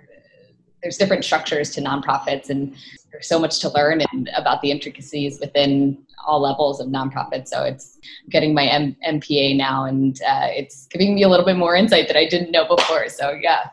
there's 0.81 0.97
different 0.97 1.23
structures 1.23 1.69
to 1.71 1.81
nonprofits 1.81 2.49
and 2.49 2.75
there's 3.11 3.27
so 3.27 3.39
much 3.39 3.59
to 3.59 3.69
learn 3.69 4.01
and 4.11 4.29
about 4.35 4.61
the 4.61 4.69
intricacies 4.69 5.39
within 5.39 5.97
all 6.25 6.41
levels 6.41 6.81
of 6.81 6.87
nonprofits. 6.87 7.47
So 7.47 7.63
it's 7.63 7.99
getting 8.29 8.53
my 8.53 8.65
M- 8.65 8.97
mpa 9.07 9.55
now 9.55 9.85
and 9.85 10.19
uh, 10.27 10.47
it's 10.49 10.87
giving 10.87 11.15
me 11.15 11.23
a 11.23 11.29
little 11.29 11.45
bit 11.45 11.55
more 11.55 11.75
insight 11.75 12.07
that 12.07 12.17
i 12.17 12.27
didn't 12.27 12.51
know 12.51 12.67
before. 12.67 13.07
So 13.07 13.31
yeah 13.31 13.69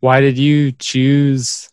why 0.00 0.20
did 0.20 0.38
you 0.38 0.72
choose 0.72 1.70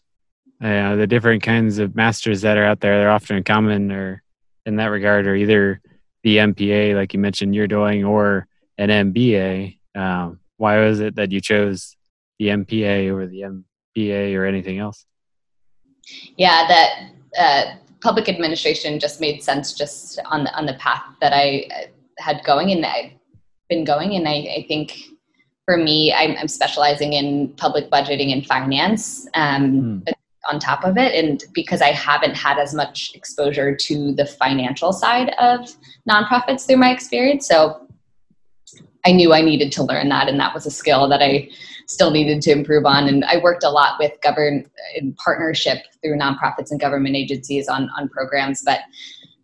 uh, 0.61 0.95
the 0.95 1.07
different 1.07 1.43
kinds 1.43 1.79
of 1.79 1.95
masters 1.95 2.41
that 2.41 2.57
are 2.57 2.65
out 2.65 2.79
there? 2.79 2.99
They're 2.99 3.11
often 3.11 3.43
common 3.43 3.91
or 3.91 4.23
in 4.65 4.77
that 4.77 4.87
regard 4.87 5.27
or 5.27 5.35
either 5.35 5.81
the 6.23 6.37
mpa 6.37 6.95
like 6.95 7.13
you 7.13 7.19
mentioned 7.19 7.53
you're 7.53 7.67
doing 7.67 8.05
or 8.05 8.47
an 8.77 8.87
mba 9.11 9.77
um, 9.93 10.39
why 10.55 10.79
was 10.79 11.01
it 11.01 11.17
that 11.17 11.33
you 11.33 11.41
chose 11.41 11.97
the 12.39 12.47
mpa 12.47 13.09
over 13.09 13.27
the 13.27 13.43
M- 13.43 13.65
BA 13.95 14.35
or 14.35 14.45
anything 14.45 14.79
else? 14.79 15.05
Yeah, 16.35 16.67
that 16.67 17.09
uh, 17.37 17.75
public 18.01 18.27
administration 18.27 18.99
just 18.99 19.21
made 19.21 19.43
sense 19.43 19.73
just 19.73 20.19
on 20.25 20.43
the 20.43 20.53
on 20.55 20.65
the 20.65 20.73
path 20.75 21.03
that 21.21 21.33
I 21.33 21.67
uh, 21.71 21.87
had 22.17 22.43
going 22.43 22.71
and 22.71 22.85
I've 22.85 23.11
been 23.69 23.83
going, 23.83 24.15
and 24.15 24.27
I, 24.27 24.33
I 24.57 24.65
think 24.67 24.97
for 25.65 25.77
me, 25.77 26.13
I'm, 26.13 26.35
I'm, 26.37 26.47
specializing 26.47 27.13
in 27.13 27.49
public 27.57 27.89
budgeting 27.89 28.31
and 28.33 28.45
finance. 28.45 29.27
Um, 29.33 30.03
mm. 30.05 30.13
On 30.51 30.59
top 30.59 30.83
of 30.83 30.97
it, 30.97 31.15
and 31.15 31.41
because 31.53 31.81
I 31.81 31.93
haven't 31.93 32.35
had 32.35 32.59
as 32.59 32.73
much 32.73 33.13
exposure 33.15 33.73
to 33.73 34.11
the 34.11 34.25
financial 34.25 34.91
side 34.91 35.33
of 35.39 35.73
nonprofits 36.09 36.67
through 36.67 36.77
my 36.77 36.91
experience, 36.91 37.47
so 37.47 37.87
I 39.05 39.13
knew 39.13 39.33
I 39.33 39.41
needed 39.41 39.71
to 39.71 39.83
learn 39.83 40.09
that, 40.09 40.27
and 40.27 40.37
that 40.41 40.53
was 40.53 40.65
a 40.65 40.69
skill 40.69 41.07
that 41.07 41.21
I 41.21 41.49
still 41.87 42.11
needed 42.11 42.41
to 42.41 42.51
improve 42.51 42.85
on. 42.85 43.07
And 43.07 43.23
I 43.23 43.37
worked 43.37 43.63
a 43.63 43.69
lot 43.69 43.97
with 43.99 44.11
govern 44.21 44.69
in 44.95 45.13
partnership 45.13 45.77
through 46.01 46.17
nonprofits 46.17 46.71
and 46.71 46.79
government 46.79 47.15
agencies 47.15 47.69
on, 47.69 47.89
on 47.97 48.09
programs, 48.09 48.61
but 48.63 48.81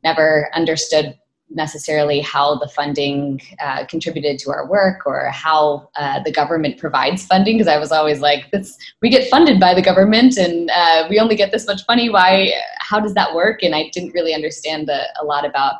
never 0.03 0.49
understood 0.53 1.17
necessarily 1.49 2.19
how 2.21 2.55
the 2.59 2.67
funding 2.67 3.41
uh, 3.63 3.85
contributed 3.87 4.37
to 4.39 4.51
our 4.51 4.67
work 4.67 5.05
or 5.05 5.29
how 5.29 5.89
uh, 5.97 6.21
the 6.23 6.31
government 6.31 6.77
provides 6.77 7.25
funding 7.25 7.57
because 7.57 7.67
i 7.67 7.77
was 7.77 7.91
always 7.91 8.19
like 8.19 8.49
this 8.51 8.77
we 9.01 9.09
get 9.09 9.29
funded 9.29 9.59
by 9.59 9.73
the 9.73 9.81
government 9.81 10.37
and 10.37 10.69
uh, 10.71 11.07
we 11.09 11.19
only 11.19 11.35
get 11.35 11.51
this 11.51 11.65
much 11.65 11.81
money 11.87 12.09
why 12.09 12.51
how 12.79 12.99
does 12.99 13.13
that 13.13 13.33
work 13.33 13.63
and 13.63 13.73
i 13.73 13.89
didn't 13.93 14.13
really 14.13 14.33
understand 14.33 14.87
the, 14.87 15.01
a 15.21 15.25
lot 15.25 15.45
about 15.45 15.75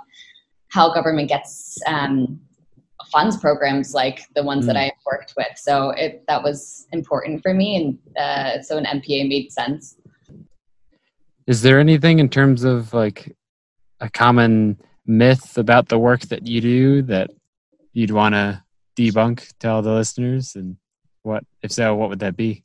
how 0.70 0.94
government 0.94 1.30
gets 1.30 1.78
um, 1.88 2.40
funds 3.12 3.38
programs 3.38 3.94
like 3.94 4.22
the 4.36 4.44
ones 4.44 4.64
mm. 4.64 4.68
that 4.68 4.78
I 4.78 4.92
worked 5.06 5.34
with. 5.36 5.48
So 5.56 5.92
it 5.92 6.24
that 6.28 6.42
was 6.42 6.88
important 6.92 7.42
for 7.42 7.54
me, 7.54 7.76
and 7.76 8.18
uh, 8.18 8.62
so 8.62 8.78
an 8.78 8.86
MPA 8.86 9.28
made 9.28 9.52
sense. 9.52 9.98
Is 11.48 11.62
there 11.62 11.80
anything 11.80 12.20
in 12.20 12.30
terms 12.30 12.64
of 12.64 12.94
like 12.94 13.36
a 14.00 14.10
common 14.10 14.80
myth 15.10 15.58
about 15.58 15.90
the 15.90 16.00
work 16.00 16.22
that 16.22 16.48
you 16.48 16.62
do 16.62 17.02
that 17.02 17.32
you'd 17.94 18.12
want 18.12 18.36
to 18.36 18.64
debunk 18.96 19.52
to 19.60 19.70
all 19.70 19.82
the 19.82 19.92
listeners? 19.92 20.56
And 20.56 20.78
what, 21.24 21.44
if 21.64 21.72
so, 21.72 21.96
what 21.96 22.10
would 22.10 22.20
that 22.20 22.38
be? 22.38 22.64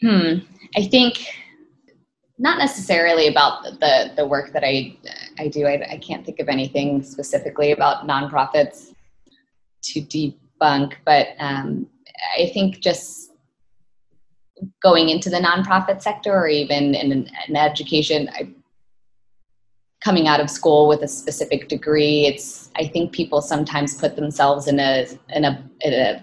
Hmm. 0.00 0.38
I 0.76 0.84
think 0.84 1.26
not 2.38 2.58
necessarily 2.58 3.28
about 3.28 3.62
the 3.62 4.12
the 4.16 4.26
work 4.26 4.52
that 4.52 4.64
I 4.64 4.96
I 5.38 5.46
do. 5.46 5.64
I, 5.64 5.92
I 5.92 5.98
can't 5.98 6.26
think 6.26 6.40
of 6.40 6.48
anything 6.48 7.02
specifically 7.02 7.70
about 7.70 8.08
nonprofits 8.08 8.94
to 9.82 10.00
debunk, 10.00 10.94
but 11.04 11.28
um, 11.38 11.86
I 12.36 12.50
think 12.52 12.80
just 12.80 13.30
going 14.82 15.08
into 15.08 15.30
the 15.30 15.38
nonprofit 15.38 16.02
sector 16.02 16.32
or 16.32 16.48
even 16.48 16.94
in, 16.94 17.28
in 17.48 17.56
education, 17.56 18.28
I, 18.32 18.50
coming 20.02 20.26
out 20.26 20.40
of 20.40 20.50
school 20.50 20.88
with 20.88 21.02
a 21.02 21.08
specific 21.08 21.68
degree, 21.68 22.26
it's 22.26 22.70
I 22.76 22.86
think 22.88 23.12
people 23.12 23.40
sometimes 23.40 23.94
put 23.94 24.16
themselves 24.16 24.66
in 24.66 24.80
a 24.80 25.06
in 25.30 25.44
a, 25.44 25.62
in 25.80 25.92
a 25.92 26.22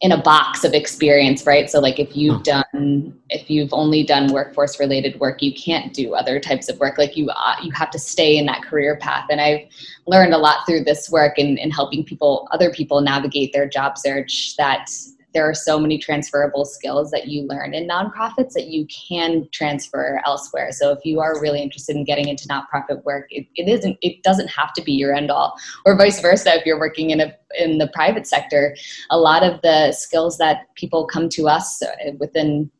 in 0.00 0.12
a 0.12 0.22
box 0.22 0.62
of 0.62 0.74
experience 0.74 1.44
right? 1.44 1.68
So 1.68 1.80
like 1.80 1.98
if 1.98 2.16
you've 2.16 2.44
done 2.44 3.18
if 3.30 3.50
you've 3.50 3.72
only 3.72 4.04
done 4.04 4.32
workforce 4.32 4.78
related 4.78 5.18
work 5.18 5.42
you 5.42 5.52
can't 5.52 5.92
do 5.92 6.14
other 6.14 6.38
types 6.38 6.68
of 6.68 6.78
work. 6.78 6.98
Like 6.98 7.16
you 7.16 7.28
uh, 7.30 7.56
you 7.62 7.72
have 7.72 7.90
to 7.90 7.98
stay 7.98 8.36
in 8.36 8.46
that 8.46 8.62
career 8.62 8.96
path. 8.96 9.26
And 9.28 9.40
i've 9.40 9.62
learned 10.06 10.34
a 10.34 10.38
lot 10.38 10.66
through 10.66 10.84
this 10.84 11.10
work 11.10 11.36
and 11.38 11.50
in, 11.50 11.58
in 11.58 11.70
helping 11.70 12.04
people 12.04 12.48
other 12.52 12.70
people 12.70 13.00
navigate 13.00 13.52
their 13.52 13.68
job 13.68 13.98
search 13.98 14.56
that 14.56 14.88
there 15.34 15.48
are 15.48 15.54
so 15.54 15.78
many 15.78 15.98
transferable 15.98 16.64
skills 16.64 17.10
that 17.10 17.28
you 17.28 17.42
learn 17.42 17.74
in 17.74 17.86
nonprofits 17.86 18.52
that 18.52 18.68
you 18.68 18.86
can 18.86 19.46
transfer 19.52 20.20
elsewhere. 20.24 20.72
So 20.72 20.90
if 20.90 21.04
you 21.04 21.20
are 21.20 21.40
really 21.40 21.60
interested 21.60 21.96
in 21.96 22.04
getting 22.04 22.28
into 22.28 22.48
nonprofit 22.48 23.04
work, 23.04 23.26
it, 23.30 23.46
it 23.54 23.68
isn't 23.68 23.98
it 24.00 24.22
doesn't 24.22 24.48
have 24.48 24.72
to 24.74 24.82
be 24.82 24.92
your 24.92 25.14
end 25.14 25.30
all. 25.30 25.58
Or 25.84 25.96
vice 25.96 26.20
versa, 26.20 26.54
if 26.54 26.64
you're 26.64 26.78
working 26.78 27.10
in 27.10 27.20
a 27.20 27.34
in 27.58 27.78
the 27.78 27.88
private 27.88 28.26
sector, 28.26 28.76
a 29.10 29.18
lot 29.18 29.42
of 29.42 29.60
the 29.62 29.92
skills 29.92 30.38
that 30.38 30.74
people 30.76 31.06
come 31.06 31.28
to 31.30 31.48
us 31.48 31.82
uh, 31.82 32.12
within 32.18 32.70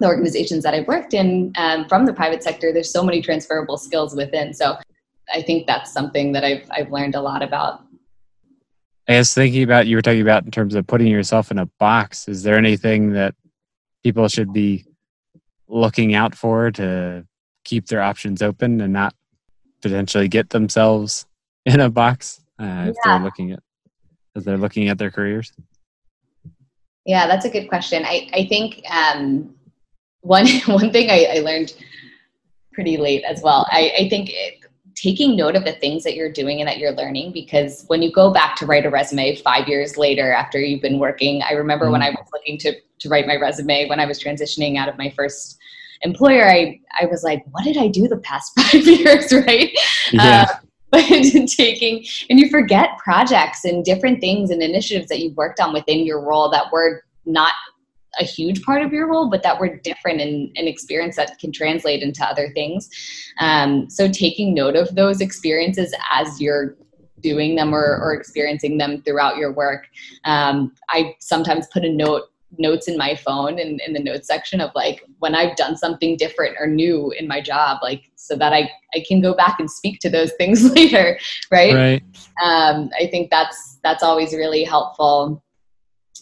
the 0.00 0.06
organizations 0.06 0.64
that 0.64 0.74
I've 0.74 0.88
worked 0.88 1.14
in 1.14 1.52
um, 1.56 1.86
from 1.88 2.04
the 2.06 2.12
private 2.12 2.42
sector, 2.42 2.72
there's 2.72 2.90
so 2.90 3.04
many 3.04 3.22
transferable 3.22 3.76
skills 3.76 4.16
within. 4.16 4.52
So 4.52 4.76
I 5.32 5.42
think 5.42 5.66
that's 5.66 5.92
something 5.92 6.32
that 6.32 6.44
I've 6.44 6.66
I've 6.70 6.90
learned 6.90 7.14
a 7.14 7.20
lot 7.20 7.42
about 7.42 7.83
I 9.08 9.18
was 9.18 9.34
thinking 9.34 9.62
about 9.62 9.86
you 9.86 9.96
were 9.96 10.02
talking 10.02 10.22
about 10.22 10.44
in 10.44 10.50
terms 10.50 10.74
of 10.74 10.86
putting 10.86 11.08
yourself 11.08 11.50
in 11.50 11.58
a 11.58 11.66
box. 11.78 12.26
Is 12.28 12.42
there 12.42 12.56
anything 12.56 13.12
that 13.12 13.34
people 14.02 14.28
should 14.28 14.52
be 14.52 14.86
looking 15.68 16.14
out 16.14 16.34
for 16.34 16.70
to 16.72 17.26
keep 17.64 17.86
their 17.86 18.02
options 18.02 18.42
open 18.42 18.80
and 18.80 18.92
not 18.92 19.14
potentially 19.82 20.28
get 20.28 20.50
themselves 20.50 21.26
in 21.66 21.80
a 21.80 21.90
box 21.90 22.40
uh, 22.58 22.86
if 22.88 22.96
they're 23.04 23.18
looking 23.20 23.52
at 23.52 23.60
as 24.36 24.44
they're 24.44 24.58
looking 24.58 24.88
at 24.88 24.98
their 24.98 25.10
careers? 25.10 25.52
Yeah, 27.04 27.26
that's 27.26 27.44
a 27.44 27.50
good 27.50 27.68
question. 27.68 28.04
I 28.04 28.28
I 28.32 28.46
think 28.46 28.82
um, 28.90 29.54
one 30.22 30.46
one 30.66 30.90
thing 30.90 31.10
I, 31.10 31.36
I 31.36 31.38
learned 31.40 31.74
pretty 32.72 32.96
late 32.96 33.22
as 33.24 33.42
well. 33.42 33.66
I, 33.70 33.92
I 34.00 34.08
think 34.08 34.30
it, 34.30 34.63
taking 34.94 35.36
note 35.36 35.56
of 35.56 35.64
the 35.64 35.72
things 35.72 36.04
that 36.04 36.14
you're 36.14 36.30
doing 36.30 36.60
and 36.60 36.68
that 36.68 36.78
you're 36.78 36.92
learning 36.92 37.32
because 37.32 37.84
when 37.88 38.02
you 38.02 38.12
go 38.12 38.32
back 38.32 38.56
to 38.56 38.66
write 38.66 38.86
a 38.86 38.90
resume 38.90 39.36
five 39.36 39.68
years 39.68 39.96
later 39.96 40.32
after 40.32 40.60
you've 40.60 40.82
been 40.82 40.98
working 40.98 41.42
i 41.42 41.52
remember 41.52 41.86
mm-hmm. 41.86 41.92
when 41.92 42.02
i 42.02 42.10
was 42.10 42.26
looking 42.32 42.58
to, 42.58 42.74
to 42.98 43.08
write 43.08 43.26
my 43.26 43.36
resume 43.36 43.88
when 43.88 44.00
i 44.00 44.06
was 44.06 44.22
transitioning 44.22 44.76
out 44.76 44.88
of 44.88 44.96
my 44.96 45.10
first 45.10 45.58
employer 46.02 46.48
i, 46.48 46.78
I 47.00 47.06
was 47.06 47.22
like 47.22 47.44
what 47.50 47.64
did 47.64 47.76
i 47.76 47.88
do 47.88 48.08
the 48.08 48.18
past 48.18 48.52
five 48.58 48.86
years 48.86 49.32
right 49.46 49.76
yeah. 50.12 50.46
Uh, 50.48 50.54
but 50.94 51.08
taking 51.48 52.04
and 52.30 52.38
you 52.38 52.48
forget 52.48 52.90
projects 52.98 53.64
and 53.64 53.84
different 53.84 54.20
things 54.20 54.50
and 54.50 54.62
initiatives 54.62 55.08
that 55.08 55.18
you've 55.18 55.36
worked 55.36 55.58
on 55.58 55.72
within 55.72 56.06
your 56.06 56.20
role 56.20 56.48
that 56.48 56.70
were 56.70 57.02
not 57.26 57.52
a 58.20 58.24
huge 58.24 58.62
part 58.62 58.82
of 58.82 58.92
your 58.92 59.08
role, 59.08 59.28
but 59.28 59.42
that 59.42 59.58
we're 59.58 59.76
different 59.76 60.20
in 60.20 60.52
an 60.56 60.66
experience 60.66 61.16
that 61.16 61.38
can 61.38 61.52
translate 61.52 62.02
into 62.02 62.24
other 62.24 62.50
things. 62.54 62.88
Um, 63.40 63.88
so 63.90 64.08
taking 64.08 64.54
note 64.54 64.76
of 64.76 64.94
those 64.94 65.20
experiences 65.20 65.94
as 66.12 66.40
you're 66.40 66.76
doing 67.20 67.56
them 67.56 67.74
or, 67.74 67.98
or 68.02 68.14
experiencing 68.14 68.78
them 68.78 69.02
throughout 69.02 69.36
your 69.36 69.52
work. 69.52 69.86
Um, 70.24 70.72
I 70.90 71.14
sometimes 71.20 71.66
put 71.72 71.84
a 71.84 71.90
note 71.90 72.24
notes 72.58 72.86
in 72.86 72.96
my 72.96 73.16
phone 73.16 73.58
and 73.58 73.80
in 73.80 73.92
the 73.92 73.98
notes 73.98 74.28
section 74.28 74.60
of 74.60 74.70
like 74.74 75.02
when 75.18 75.34
I've 75.34 75.56
done 75.56 75.76
something 75.76 76.16
different 76.16 76.56
or 76.60 76.66
new 76.66 77.10
in 77.12 77.26
my 77.26 77.40
job, 77.40 77.78
like 77.82 78.10
so 78.14 78.36
that 78.36 78.52
I, 78.52 78.70
I 78.94 79.04
can 79.06 79.20
go 79.20 79.34
back 79.34 79.58
and 79.58 79.70
speak 79.70 79.98
to 80.00 80.10
those 80.10 80.32
things 80.38 80.72
later. 80.72 81.18
Right. 81.50 81.74
Right. 81.74 82.02
Um, 82.42 82.90
I 82.98 83.06
think 83.08 83.30
that's, 83.30 83.78
that's 83.82 84.02
always 84.02 84.32
really 84.34 84.62
helpful. 84.62 85.42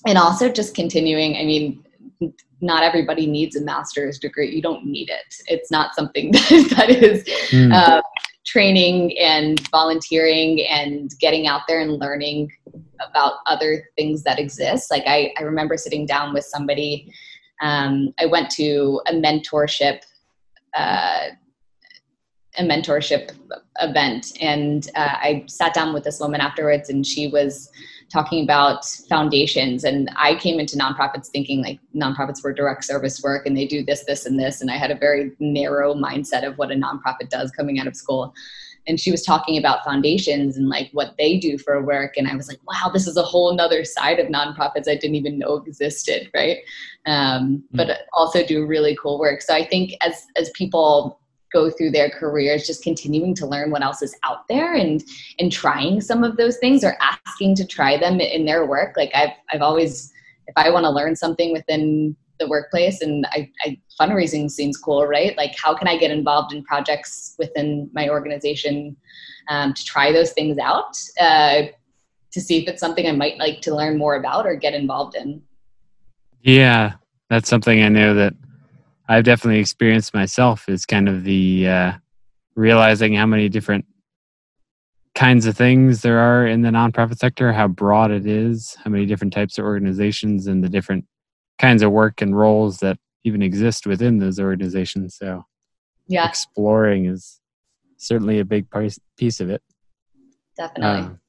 And 0.06 0.18
also 0.18 0.48
just 0.48 0.74
continuing, 0.74 1.36
I 1.36 1.44
mean, 1.44 1.81
not 2.60 2.82
everybody 2.82 3.26
needs 3.26 3.56
a 3.56 3.62
master's 3.62 4.18
degree. 4.18 4.54
You 4.54 4.62
don't 4.62 4.84
need 4.86 5.10
it. 5.10 5.34
It's 5.46 5.70
not 5.70 5.94
something 5.94 6.30
that, 6.32 6.74
that 6.76 6.90
is 6.90 7.24
Mm. 7.50 7.72
uh, 7.74 8.02
training 8.44 9.16
and 9.18 9.60
volunteering 9.68 10.64
and 10.66 11.10
getting 11.20 11.46
out 11.46 11.62
there 11.68 11.80
and 11.80 11.92
learning 11.98 12.50
about 13.08 13.34
other 13.46 13.88
things 13.96 14.22
that 14.24 14.38
exist. 14.38 14.90
Like 14.90 15.04
I, 15.06 15.32
I 15.38 15.42
remember 15.42 15.76
sitting 15.76 16.06
down 16.06 16.32
with 16.34 16.44
somebody. 16.44 17.12
Um, 17.60 18.12
I 18.18 18.26
went 18.26 18.50
to 18.52 19.00
a 19.06 19.12
mentorship, 19.12 20.00
uh, 20.76 21.28
a 22.58 22.62
mentorship 22.62 23.32
event, 23.80 24.32
and 24.40 24.88
uh, 24.94 25.14
I 25.14 25.44
sat 25.46 25.72
down 25.72 25.94
with 25.94 26.04
this 26.04 26.20
woman 26.20 26.40
afterwards, 26.40 26.90
and 26.90 27.06
she 27.06 27.28
was 27.28 27.70
talking 28.12 28.44
about 28.44 28.84
foundations 29.08 29.84
and 29.84 30.10
i 30.16 30.34
came 30.34 30.60
into 30.60 30.76
nonprofits 30.76 31.28
thinking 31.28 31.62
like 31.62 31.80
nonprofits 31.96 32.44
were 32.44 32.52
direct 32.52 32.84
service 32.84 33.22
work 33.22 33.46
and 33.46 33.56
they 33.56 33.66
do 33.66 33.82
this 33.82 34.04
this 34.04 34.26
and 34.26 34.38
this 34.38 34.60
and 34.60 34.70
i 34.70 34.76
had 34.76 34.90
a 34.90 34.94
very 34.96 35.32
narrow 35.40 35.94
mindset 35.94 36.46
of 36.46 36.58
what 36.58 36.70
a 36.70 36.74
nonprofit 36.74 37.30
does 37.30 37.50
coming 37.50 37.78
out 37.78 37.86
of 37.86 37.96
school. 37.96 38.34
And 38.88 38.98
she 38.98 39.12
was 39.12 39.22
talking 39.22 39.58
about 39.58 39.84
foundations 39.84 40.56
and 40.56 40.68
like 40.68 40.90
what 40.90 41.14
they 41.16 41.38
do 41.38 41.56
for 41.56 41.80
work 41.80 42.16
and 42.16 42.26
i 42.26 42.34
was 42.34 42.48
like 42.48 42.58
wow 42.66 42.90
this 42.92 43.06
is 43.06 43.16
a 43.16 43.22
whole 43.22 43.54
nother 43.54 43.84
side 43.84 44.18
of 44.18 44.26
nonprofits 44.26 44.88
i 44.88 44.96
didn't 44.96 45.14
even 45.14 45.38
know 45.38 45.56
existed 45.58 46.28
right? 46.34 46.58
Um, 47.06 47.64
but 47.72 48.02
also 48.12 48.44
do 48.44 48.66
really 48.66 48.96
cool 49.00 49.18
work. 49.20 49.40
So 49.40 49.54
i 49.54 49.64
think 49.64 49.92
as 50.02 50.26
as 50.36 50.50
people 50.50 51.20
go 51.52 51.70
through 51.70 51.90
their 51.90 52.10
careers 52.10 52.66
just 52.66 52.82
continuing 52.82 53.34
to 53.34 53.46
learn 53.46 53.70
what 53.70 53.82
else 53.82 54.02
is 54.02 54.16
out 54.24 54.48
there 54.48 54.74
and 54.74 55.04
and 55.38 55.52
trying 55.52 56.00
some 56.00 56.24
of 56.24 56.36
those 56.36 56.56
things 56.58 56.82
or 56.82 56.96
asking 57.00 57.54
to 57.56 57.66
try 57.66 57.96
them 57.96 58.20
in 58.20 58.44
their 58.44 58.66
work. 58.66 58.96
Like 58.96 59.10
i've 59.14 59.34
i've 59.52 59.62
always 59.62 60.12
if 60.46 60.54
i 60.56 60.70
want 60.70 60.84
to 60.84 60.90
learn 60.90 61.14
something 61.14 61.52
within 61.52 62.16
the 62.38 62.48
workplace 62.48 63.02
and 63.02 63.26
I, 63.30 63.50
I 63.64 63.78
fundraising 64.00 64.50
seems 64.50 64.76
cool 64.76 65.06
right? 65.06 65.36
Like 65.36 65.54
how 65.56 65.74
can 65.74 65.88
i 65.88 65.96
get 65.96 66.10
involved 66.10 66.52
in 66.52 66.64
projects 66.64 67.34
within 67.38 67.90
my 67.92 68.08
organization 68.08 68.96
um, 69.48 69.74
to 69.74 69.84
try 69.84 70.12
those 70.12 70.32
things 70.32 70.58
out 70.58 70.96
uh, 71.20 71.62
to 72.32 72.40
see 72.40 72.62
if 72.62 72.68
it's 72.68 72.80
something 72.80 73.06
i 73.06 73.12
might 73.12 73.38
like 73.38 73.60
to 73.60 73.74
learn 73.74 73.98
more 73.98 74.16
about 74.16 74.46
or 74.46 74.56
get 74.56 74.74
involved 74.74 75.16
in? 75.16 75.42
Yeah, 76.42 76.94
that's 77.30 77.48
something 77.48 77.82
I 77.82 77.88
know 77.88 78.14
that 78.14 78.34
I've 79.12 79.24
definitely 79.24 79.60
experienced 79.60 80.14
myself 80.14 80.70
is 80.70 80.86
kind 80.86 81.06
of 81.06 81.22
the 81.22 81.68
uh, 81.68 81.92
realizing 82.54 83.12
how 83.12 83.26
many 83.26 83.50
different 83.50 83.84
kinds 85.14 85.44
of 85.44 85.54
things 85.54 86.00
there 86.00 86.18
are 86.18 86.46
in 86.46 86.62
the 86.62 86.70
nonprofit 86.70 87.18
sector, 87.18 87.52
how 87.52 87.68
broad 87.68 88.10
it 88.10 88.24
is, 88.24 88.74
how 88.82 88.90
many 88.90 89.04
different 89.04 89.34
types 89.34 89.58
of 89.58 89.66
organizations, 89.66 90.46
and 90.46 90.64
the 90.64 90.68
different 90.70 91.04
kinds 91.58 91.82
of 91.82 91.90
work 91.90 92.22
and 92.22 92.34
roles 92.34 92.78
that 92.78 92.96
even 93.22 93.42
exist 93.42 93.86
within 93.86 94.18
those 94.18 94.40
organizations. 94.40 95.16
So 95.18 95.44
yeah 96.08 96.26
exploring 96.26 97.04
is 97.04 97.38
certainly 97.98 98.38
a 98.38 98.46
big 98.46 98.66
piece 99.18 99.40
of 99.40 99.50
it. 99.50 99.62
definitely 100.56 101.02
Um, 101.02 101.20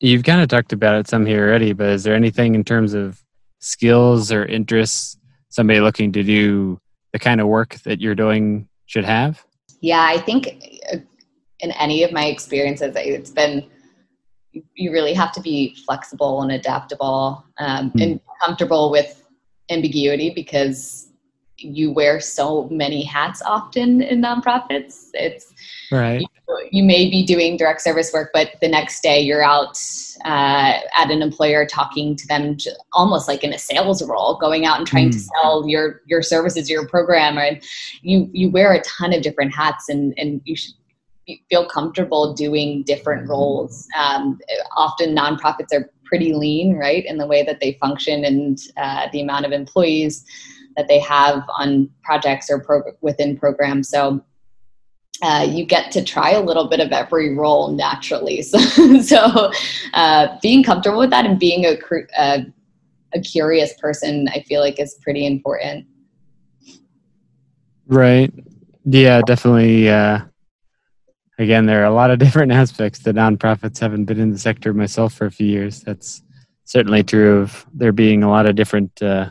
you've 0.00 0.24
kind 0.24 0.40
of 0.40 0.48
talked 0.48 0.72
about 0.72 0.94
it 0.94 1.06
some 1.06 1.26
here 1.26 1.46
already, 1.46 1.74
but 1.74 1.90
is 1.90 2.02
there 2.02 2.14
anything 2.14 2.54
in 2.54 2.64
terms 2.64 2.94
of 2.94 3.22
skills 3.58 4.32
or 4.32 4.46
interests 4.46 5.18
somebody 5.50 5.80
looking 5.80 6.12
to 6.12 6.22
do 6.22 6.80
the 7.12 7.18
kind 7.18 7.40
of 7.40 7.46
work 7.46 7.74
that 7.84 8.00
you're 8.00 8.14
doing 8.14 8.68
should 8.86 9.04
have? 9.04 9.44
Yeah, 9.80 10.02
I 10.02 10.18
think 10.18 10.48
uh, 10.92 10.98
in 11.60 11.72
any 11.72 12.02
of 12.02 12.12
my 12.12 12.26
experiences, 12.26 12.94
it's 12.96 13.30
been 13.30 13.66
you 14.74 14.90
really 14.90 15.14
have 15.14 15.32
to 15.32 15.40
be 15.40 15.76
flexible 15.86 16.42
and 16.42 16.52
adaptable 16.52 17.44
um, 17.58 17.90
Hmm. 17.90 18.02
and 18.02 18.20
comfortable 18.44 18.90
with 18.90 19.22
ambiguity 19.70 20.30
because 20.34 21.08
you 21.56 21.92
wear 21.92 22.20
so 22.20 22.68
many 22.70 23.04
hats 23.04 23.42
often 23.42 24.02
in 24.02 24.20
nonprofits. 24.22 25.10
It's 25.14 25.52
Right. 25.90 26.24
you 26.72 26.82
may 26.84 27.08
be 27.10 27.24
doing 27.24 27.56
direct 27.56 27.80
service 27.80 28.12
work, 28.12 28.30
but 28.32 28.52
the 28.60 28.68
next 28.68 29.02
day 29.02 29.20
you're 29.20 29.42
out 29.42 29.76
uh, 30.24 30.78
at 30.96 31.10
an 31.10 31.22
employer 31.22 31.64
talking 31.66 32.14
to 32.16 32.26
them 32.26 32.56
almost 32.92 33.26
like 33.28 33.42
in 33.42 33.52
a 33.52 33.58
sales 33.58 34.06
role, 34.06 34.36
going 34.38 34.66
out 34.66 34.78
and 34.78 34.86
trying 34.86 35.10
to 35.10 35.18
Mm. 35.18 35.28
sell 35.40 35.68
your 35.68 36.02
your 36.06 36.22
services, 36.22 36.68
your 36.70 36.86
program, 36.86 37.38
and 37.38 37.62
you 38.02 38.28
you 38.32 38.50
wear 38.50 38.72
a 38.72 38.82
ton 38.82 39.12
of 39.12 39.22
different 39.22 39.54
hats, 39.54 39.88
and 39.88 40.14
and 40.16 40.40
you 40.44 40.54
should 40.56 40.74
feel 41.48 41.66
comfortable 41.68 42.34
doing 42.34 42.82
different 42.82 43.28
roles. 43.28 43.86
Um, 43.96 44.38
often 44.76 45.14
nonprofits 45.14 45.72
are 45.72 45.88
pretty 46.04 46.34
lean, 46.34 46.74
right, 46.76 47.04
in 47.06 47.18
the 47.18 47.26
way 47.26 47.44
that 47.44 47.60
they 47.60 47.74
function 47.80 48.24
and 48.24 48.58
uh, 48.76 49.06
the 49.12 49.20
amount 49.20 49.46
of 49.46 49.52
employees 49.52 50.24
that 50.76 50.88
they 50.88 50.98
have 50.98 51.42
on 51.56 51.88
projects 52.02 52.50
or 52.50 52.58
pro- 52.60 52.82
within 53.00 53.36
programs. 53.36 53.88
So 53.88 54.24
uh, 55.22 55.46
you 55.48 55.64
get 55.64 55.90
to 55.92 56.04
try 56.04 56.30
a 56.30 56.40
little 56.40 56.68
bit 56.68 56.80
of 56.80 56.92
every 56.92 57.34
role 57.34 57.72
naturally. 57.72 58.42
So, 58.50 59.00
so 59.00 59.52
uh, 59.94 60.38
being 60.42 60.62
comfortable 60.62 60.98
with 60.98 61.10
that 61.10 61.26
and 61.26 61.38
being 61.38 61.64
a, 61.64 61.78
uh, 62.18 62.40
a 63.14 63.20
curious 63.20 63.74
person, 63.74 64.28
I 64.32 64.40
feel 64.42 64.60
like 64.60 64.80
is 64.80 64.94
pretty 65.02 65.26
important. 65.26 65.86
Right. 67.86 68.32
Yeah, 68.84 69.20
definitely. 69.22 69.88
Uh, 69.88 70.20
again, 71.38 71.66
there 71.66 71.82
are 71.82 71.86
a 71.86 71.94
lot 71.94 72.10
of 72.10 72.18
different 72.24 72.52
aspects 72.52 73.00
to 73.00 73.12
nonprofits. 73.12 73.78
Haven't 73.78 74.06
been 74.06 74.20
in 74.20 74.32
the 74.32 74.38
sector 74.38 74.72
myself 74.72 75.14
for 75.14 75.26
a 75.26 75.30
few 75.30 75.46
years. 75.46 75.80
That's 75.80 76.22
certainly 76.64 77.02
true 77.02 77.40
of 77.40 77.66
there 77.74 77.92
being 77.92 78.22
a 78.22 78.30
lot 78.30 78.46
of 78.46 78.56
different, 78.56 79.02
uh, 79.02 79.30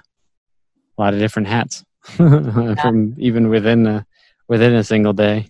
a 0.97 1.01
lot 1.01 1.13
of 1.13 1.19
different 1.19 1.47
hats 1.47 1.83
from 2.03 3.15
even 3.17 3.49
within 3.49 3.87
a, 3.87 4.05
within 4.47 4.75
a 4.75 4.83
single 4.83 5.13
day. 5.13 5.49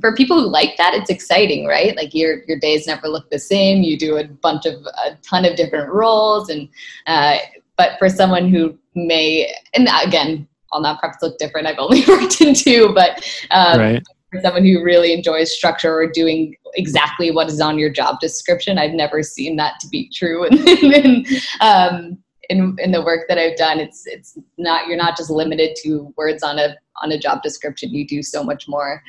For 0.00 0.14
people 0.14 0.40
who 0.40 0.48
like 0.48 0.76
that, 0.76 0.94
it's 0.94 1.10
exciting, 1.10 1.66
right? 1.66 1.96
Like 1.96 2.14
your 2.14 2.42
your 2.44 2.58
days 2.58 2.86
never 2.86 3.08
look 3.08 3.30
the 3.30 3.38
same. 3.38 3.82
You 3.82 3.96
do 3.96 4.16
a 4.16 4.24
bunch 4.24 4.66
of 4.66 4.74
a 5.04 5.16
ton 5.22 5.44
of 5.44 5.56
different 5.56 5.90
roles, 5.90 6.48
and 6.48 6.68
uh, 7.06 7.36
but 7.76 7.98
for 7.98 8.08
someone 8.08 8.48
who 8.48 8.76
may, 8.94 9.54
and 9.74 9.88
again, 10.02 10.48
all 10.72 10.82
nonprofits 10.82 11.22
look 11.22 11.38
different. 11.38 11.66
I've 11.66 11.78
only 11.78 12.04
worked 12.08 12.40
in 12.40 12.54
two, 12.54 12.92
but 12.94 13.24
um, 13.50 13.80
right. 13.80 14.02
for 14.30 14.40
someone 14.40 14.64
who 14.64 14.82
really 14.82 15.12
enjoys 15.12 15.54
structure 15.54 15.94
or 15.94 16.10
doing 16.10 16.56
exactly 16.74 17.30
what 17.30 17.48
is 17.48 17.60
on 17.60 17.78
your 17.78 17.90
job 17.90 18.20
description, 18.20 18.78
I've 18.78 18.92
never 18.92 19.22
seen 19.22 19.56
that 19.56 19.78
to 19.80 19.88
be 19.88 20.10
true. 20.12 20.44
in, 20.50 20.92
in, 20.92 21.26
um, 21.60 22.18
in, 22.50 22.76
in 22.78 22.92
the 22.92 23.02
work 23.02 23.26
that 23.28 23.38
I've 23.38 23.56
done, 23.56 23.80
it's 23.80 24.06
it's 24.06 24.38
not 24.58 24.86
you're 24.86 24.96
not 24.96 25.16
just 25.16 25.30
limited 25.30 25.76
to 25.82 26.12
words 26.16 26.42
on 26.42 26.58
a 26.58 26.76
on 27.02 27.12
a 27.12 27.18
job 27.18 27.42
description. 27.42 27.90
You 27.90 28.06
do 28.06 28.22
so 28.22 28.42
much 28.42 28.68
more. 28.68 29.02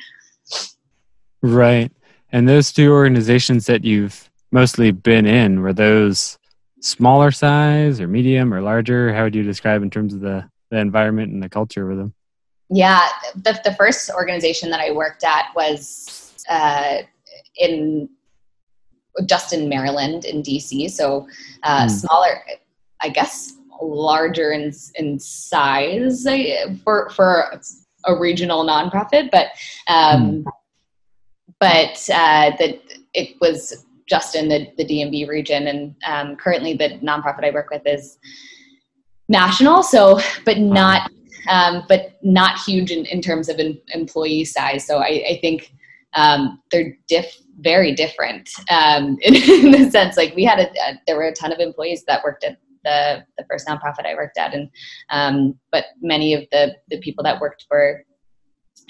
Right. 1.46 1.92
And 2.32 2.48
those 2.48 2.72
two 2.72 2.92
organizations 2.92 3.66
that 3.66 3.84
you've 3.84 4.28
mostly 4.50 4.90
been 4.90 5.26
in, 5.26 5.60
were 5.60 5.72
those 5.72 6.38
smaller 6.80 7.30
size 7.30 8.00
or 8.00 8.08
medium 8.08 8.52
or 8.52 8.60
larger? 8.60 9.14
How 9.14 9.24
would 9.24 9.34
you 9.34 9.42
describe 9.42 9.82
in 9.82 9.90
terms 9.90 10.12
of 10.12 10.20
the, 10.20 10.48
the 10.70 10.78
environment 10.78 11.32
and 11.32 11.42
the 11.42 11.48
culture 11.48 11.86
with 11.86 11.98
them? 11.98 12.14
Yeah, 12.68 13.08
the 13.36 13.60
the 13.62 13.74
first 13.74 14.10
organization 14.10 14.70
that 14.70 14.80
I 14.80 14.90
worked 14.90 15.22
at 15.22 15.46
was 15.54 16.34
uh, 16.50 16.98
in 17.56 18.08
just 19.24 19.52
in 19.52 19.68
Maryland 19.68 20.24
in 20.24 20.42
DC, 20.42 20.90
so 20.90 21.28
uh, 21.62 21.82
Hmm. 21.82 21.88
smaller, 21.88 22.42
I 23.00 23.08
guess, 23.08 23.52
larger 23.80 24.50
in 24.50 24.72
in 24.96 25.20
size 25.20 26.26
for 26.82 27.08
for 27.10 27.60
a 28.04 28.14
regional 28.18 28.64
nonprofit, 28.64 29.30
but 29.30 29.46
um, 29.86 30.44
but 31.60 32.08
uh, 32.12 32.52
that 32.58 32.80
it 33.14 33.36
was 33.40 33.86
just 34.08 34.34
in 34.34 34.48
the 34.48 34.68
the 34.76 34.84
DMV 34.84 35.28
region, 35.28 35.66
and 35.68 35.94
um, 36.06 36.36
currently 36.36 36.74
the 36.74 36.98
nonprofit 37.02 37.44
I 37.44 37.50
work 37.50 37.70
with 37.70 37.82
is 37.86 38.18
national, 39.28 39.82
so 39.82 40.20
but 40.44 40.58
not 40.58 41.10
um, 41.48 41.84
but 41.88 42.16
not 42.22 42.58
huge 42.58 42.90
in, 42.90 43.06
in 43.06 43.20
terms 43.20 43.48
of 43.48 43.58
in, 43.58 43.78
employee 43.88 44.44
size. 44.44 44.86
So 44.86 44.98
I, 44.98 45.24
I 45.30 45.38
think 45.40 45.72
um, 46.14 46.60
they're 46.72 46.96
diff, 47.08 47.36
very 47.60 47.94
different 47.94 48.50
um, 48.70 49.16
in, 49.22 49.34
in 49.34 49.70
the 49.70 49.90
sense 49.90 50.16
like 50.16 50.34
we 50.34 50.44
had 50.44 50.58
a, 50.58 50.68
a, 50.70 51.00
there 51.06 51.16
were 51.16 51.28
a 51.28 51.32
ton 51.32 51.52
of 51.52 51.58
employees 51.58 52.04
that 52.06 52.24
worked 52.24 52.44
at 52.44 52.58
the, 52.84 53.24
the 53.36 53.44
first 53.50 53.66
nonprofit 53.66 54.06
I 54.06 54.14
worked 54.14 54.38
at, 54.38 54.54
and 54.54 54.70
um, 55.10 55.58
but 55.72 55.86
many 56.00 56.34
of 56.34 56.44
the 56.52 56.76
the 56.88 57.00
people 57.00 57.24
that 57.24 57.40
worked 57.40 57.66
for 57.68 58.04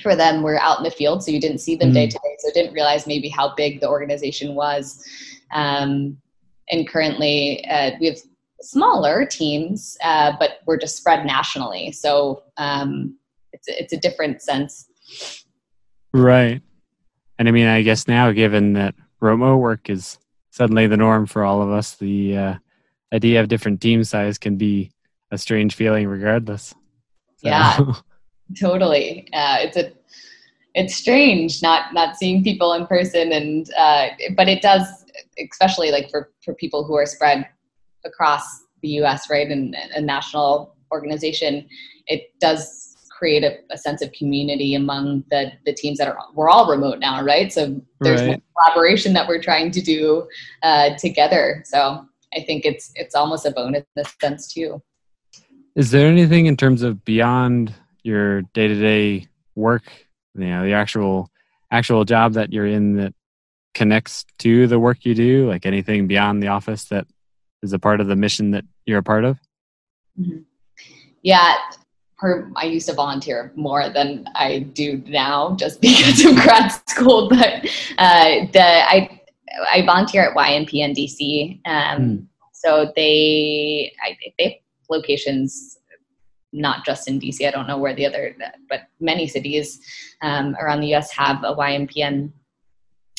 for 0.02 0.14
them 0.14 0.38
we 0.38 0.44
were 0.44 0.60
out 0.60 0.78
in 0.78 0.84
the 0.84 0.90
field, 0.90 1.22
so 1.24 1.30
you 1.30 1.40
didn't 1.40 1.58
see 1.58 1.76
them 1.76 1.90
Mm. 1.90 1.94
day 1.94 2.06
to 2.06 2.18
day, 2.18 2.36
so 2.38 2.50
didn't 2.52 2.74
realize 2.74 3.06
maybe 3.06 3.28
how 3.28 3.54
big 3.54 3.80
the 3.80 3.88
organization 3.88 4.54
was. 4.54 5.04
Um, 5.52 6.18
and 6.70 6.88
currently, 6.88 7.64
uh, 7.66 7.92
we 8.00 8.06
have 8.06 8.18
smaller 8.60 9.24
teams, 9.24 9.96
uh, 10.02 10.32
but 10.38 10.58
we're 10.66 10.78
just 10.78 10.96
spread 10.96 11.24
nationally. 11.24 11.92
So 11.92 12.42
um, 12.56 13.16
it's 13.52 13.68
it's 13.68 13.92
a 13.92 13.96
different 13.96 14.42
sense. 14.42 14.88
Right. 16.12 16.62
And 17.38 17.48
I 17.48 17.50
mean, 17.50 17.66
I 17.66 17.82
guess 17.82 18.08
now, 18.08 18.32
given 18.32 18.72
that 18.74 18.94
remote 19.20 19.58
work 19.58 19.90
is 19.90 20.18
suddenly 20.50 20.86
the 20.86 20.96
norm 20.96 21.26
for 21.26 21.44
all 21.44 21.62
of 21.62 21.70
us, 21.70 21.94
the 21.94 22.36
uh, 22.36 22.54
idea 23.12 23.40
of 23.40 23.48
different 23.48 23.80
team 23.80 24.02
size 24.04 24.38
can 24.38 24.56
be 24.56 24.90
a 25.30 25.38
strange 25.38 25.74
feeling, 25.74 26.06
regardless. 26.08 26.74
So. 27.36 27.48
Yeah, 27.48 27.78
totally. 28.58 29.28
Uh, 29.32 29.58
it's 29.60 29.76
a 29.76 29.92
it's 30.74 30.94
strange 30.94 31.62
not 31.62 31.94
not 31.94 32.16
seeing 32.16 32.44
people 32.44 32.72
in 32.74 32.86
person, 32.86 33.32
and 33.32 33.70
uh, 33.76 34.08
but 34.36 34.48
it 34.48 34.62
does, 34.62 34.86
especially 35.50 35.90
like 35.90 36.10
for 36.10 36.30
for 36.44 36.54
people 36.54 36.84
who 36.84 36.94
are 36.94 37.06
spread 37.06 37.48
across 38.04 38.44
the 38.82 38.88
U.S. 39.00 39.28
right 39.30 39.48
and 39.48 39.74
a 39.94 40.00
national 40.00 40.76
organization, 40.92 41.66
it 42.06 42.32
does 42.40 42.86
create 43.10 43.44
a, 43.44 43.56
a, 43.70 43.78
sense 43.78 44.02
of 44.02 44.12
community 44.12 44.74
among 44.74 45.24
the, 45.30 45.50
the 45.64 45.72
teams 45.72 45.98
that 45.98 46.08
are 46.08 46.18
we're 46.34 46.50
all 46.50 46.68
remote 46.68 46.98
now 46.98 47.24
right 47.24 47.52
so 47.52 47.80
there's 48.00 48.20
right. 48.20 48.42
collaboration 48.54 49.12
that 49.14 49.26
we're 49.26 49.40
trying 49.40 49.70
to 49.70 49.80
do 49.80 50.28
uh, 50.62 50.90
together 50.98 51.62
so 51.64 52.04
i 52.34 52.42
think 52.42 52.64
it's 52.64 52.92
it's 52.94 53.14
almost 53.14 53.46
a 53.46 53.50
bonus 53.50 53.80
in 53.80 54.02
this 54.02 54.14
sense 54.20 54.52
too 54.52 54.82
is 55.74 55.90
there 55.90 56.06
anything 56.06 56.46
in 56.46 56.56
terms 56.56 56.82
of 56.82 57.04
beyond 57.04 57.72
your 58.06 58.42
day-to-day 58.54 59.26
work 59.54 59.84
you 60.34 60.46
know 60.46 60.64
the 60.64 60.72
actual 60.72 61.28
actual 61.70 62.04
job 62.04 62.34
that 62.34 62.52
you're 62.52 62.66
in 62.66 62.96
that 62.96 63.14
connects 63.74 64.24
to 64.38 64.66
the 64.66 64.78
work 64.78 65.04
you 65.04 65.14
do 65.14 65.48
like 65.48 65.66
anything 65.66 66.06
beyond 66.06 66.42
the 66.42 66.48
office 66.48 66.84
that 66.84 67.06
is 67.62 67.72
a 67.72 67.78
part 67.78 68.00
of 68.00 68.06
the 68.06 68.16
mission 68.16 68.52
that 68.52 68.64
you're 68.86 68.98
a 68.98 69.02
part 69.02 69.24
of 69.24 69.38
mm-hmm. 70.18 70.38
yeah 71.22 71.56
her 72.18 72.50
I 72.56 72.64
used 72.64 72.88
to 72.88 72.94
volunteer 72.94 73.52
more 73.56 73.88
than 73.90 74.28
I 74.34 74.60
do 74.60 75.02
now 75.06 75.54
just 75.56 75.80
because 75.82 76.24
of 76.24 76.34
grad 76.34 76.72
school. 76.88 77.28
But 77.28 77.66
uh, 77.98 78.46
the 78.52 78.62
I 78.62 79.20
I 79.70 79.84
volunteer 79.84 80.30
at 80.30 80.36
YNPN 80.36 80.96
DC. 80.96 81.60
Um, 81.66 82.00
mm. 82.00 82.26
So 82.52 82.92
they 82.96 83.92
I, 84.02 84.16
they 84.38 84.44
have 84.44 84.52
locations 84.88 85.78
not 86.56 86.84
just 86.84 87.06
in 87.08 87.20
DC. 87.20 87.46
I 87.46 87.50
don't 87.50 87.66
know 87.66 87.78
where 87.78 87.94
the 87.94 88.06
other, 88.06 88.34
but 88.68 88.82
many 88.98 89.28
cities 89.28 89.80
um, 90.22 90.56
around 90.60 90.80
the 90.80 90.88
U.S. 90.88 91.12
have 91.12 91.44
a 91.44 91.54
YNPN 91.54 92.32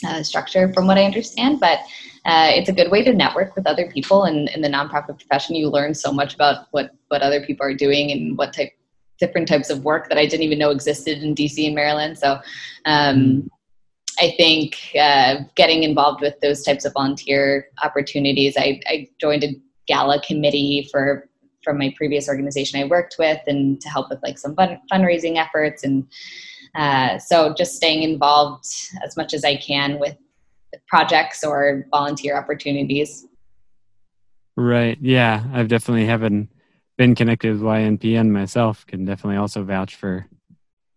uh, 0.06 0.24
structure, 0.24 0.72
from 0.74 0.88
what 0.88 0.98
I 0.98 1.06
understand. 1.06 1.60
But 1.60 1.80
uh, 2.26 2.52
it's 2.54 2.70
a 2.70 2.74
good 2.74 2.92
way 2.92 3.04
to 3.04 3.14
network 3.14 3.56
with 3.56 3.68
other 3.68 3.90
people 3.90 4.26
and 4.26 4.50
in 4.50 4.62
the 4.62 4.68
nonprofit 4.68 5.20
profession. 5.20 5.56
You 5.56 5.70
learn 5.70 5.94
so 5.94 6.12
much 6.12 6.36
about 6.36 6.68
what 6.72 6.92
what 7.08 7.22
other 7.22 7.46
people 7.46 7.66
are 7.66 7.74
doing 7.74 8.12
and 8.12 8.38
what 8.38 8.54
type 8.54 8.72
different 9.20 9.48
types 9.48 9.70
of 9.70 9.84
work 9.84 10.10
that 10.10 10.18
I 10.18 10.26
didn't 10.26 10.44
even 10.44 10.60
know 10.60 10.70
existed 10.70 11.24
in 11.24 11.34
DC 11.34 11.66
and 11.66 11.76
Maryland. 11.76 12.18
So 12.18 12.40
um, 12.86 13.50
I 14.20 14.34
think 14.38 14.76
uh, 15.00 15.38
getting 15.56 15.84
involved 15.84 16.22
with 16.22 16.40
those 16.40 16.64
types 16.64 16.86
of 16.86 16.94
volunteer 16.94 17.68
opportunities, 17.84 18.56
I, 18.58 18.80
I 18.88 19.08
joined 19.20 19.44
a 19.44 19.56
gala 19.88 20.22
committee 20.22 20.88
for 20.92 21.28
from 21.68 21.78
my 21.78 21.94
previous 21.98 22.30
organization 22.30 22.80
I 22.80 22.86
worked 22.86 23.18
with 23.20 23.42
and 23.46 23.82
to 23.82 23.90
help 23.90 24.10
with 24.10 24.24
like 24.24 24.38
some 24.38 24.56
fund- 24.56 24.80
fundraising 24.90 25.36
efforts. 25.36 25.84
And 25.84 26.08
uh, 26.76 27.20
so 27.20 27.54
just 27.54 27.76
staying 27.76 28.04
involved 28.04 28.66
as 29.04 29.18
much 29.18 29.34
as 29.34 29.44
I 29.44 29.58
can 29.58 30.00
with 30.00 30.16
projects 30.88 31.44
or 31.44 31.86
volunteer 31.92 32.38
opportunities. 32.38 33.28
Right. 34.56 34.98
Yeah. 35.02 35.44
I've 35.52 35.68
definitely 35.68 36.06
haven't 36.06 36.50
been 36.98 37.16
connected 37.16 37.52
with 37.52 37.62
YNPN 37.62 38.30
myself, 38.30 38.86
can 38.88 39.04
definitely 39.04 39.36
also 39.36 39.62
vouch 39.64 39.96
for 39.96 40.26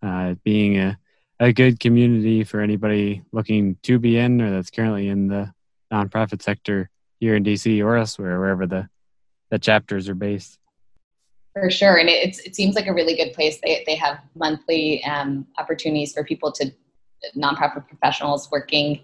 uh, 0.05 0.35
being 0.45 0.79
a, 0.79 0.97
a 1.41 1.53
good 1.53 1.81
community 1.81 2.45
for 2.45 2.61
anybody 2.61 3.23
looking 3.33 3.77
to 3.83 3.99
be 3.99 4.19
in 4.19 4.41
or 4.41 4.53
that's 4.53 4.71
currently 4.71 5.09
in 5.09 5.27
the 5.27 5.53
nonprofit 5.93 6.43
sector 6.43 6.89
here 7.19 7.35
in 7.35 7.43
DC 7.43 7.85
or 7.85 7.97
elsewhere, 7.97 8.39
wherever 8.39 8.67
the, 8.69 8.89
the 9.51 9.59
chapters 9.59 10.09
are 10.09 10.15
based. 10.15 10.60
For 11.55 11.69
sure, 11.69 11.97
and 11.97 12.09
it, 12.09 12.39
it 12.47 12.55
seems 12.55 12.77
like 12.77 12.87
a 12.87 12.95
really 12.95 13.17
good 13.17 13.33
place. 13.33 13.59
They 13.63 13.83
they 13.87 13.97
have 13.97 14.21
monthly 14.37 15.03
um, 15.05 15.47
opportunities 15.59 16.13
for 16.13 16.23
people 16.23 16.53
to 16.53 16.71
nonprofit 17.37 17.89
professionals 17.89 18.49
working 18.51 19.01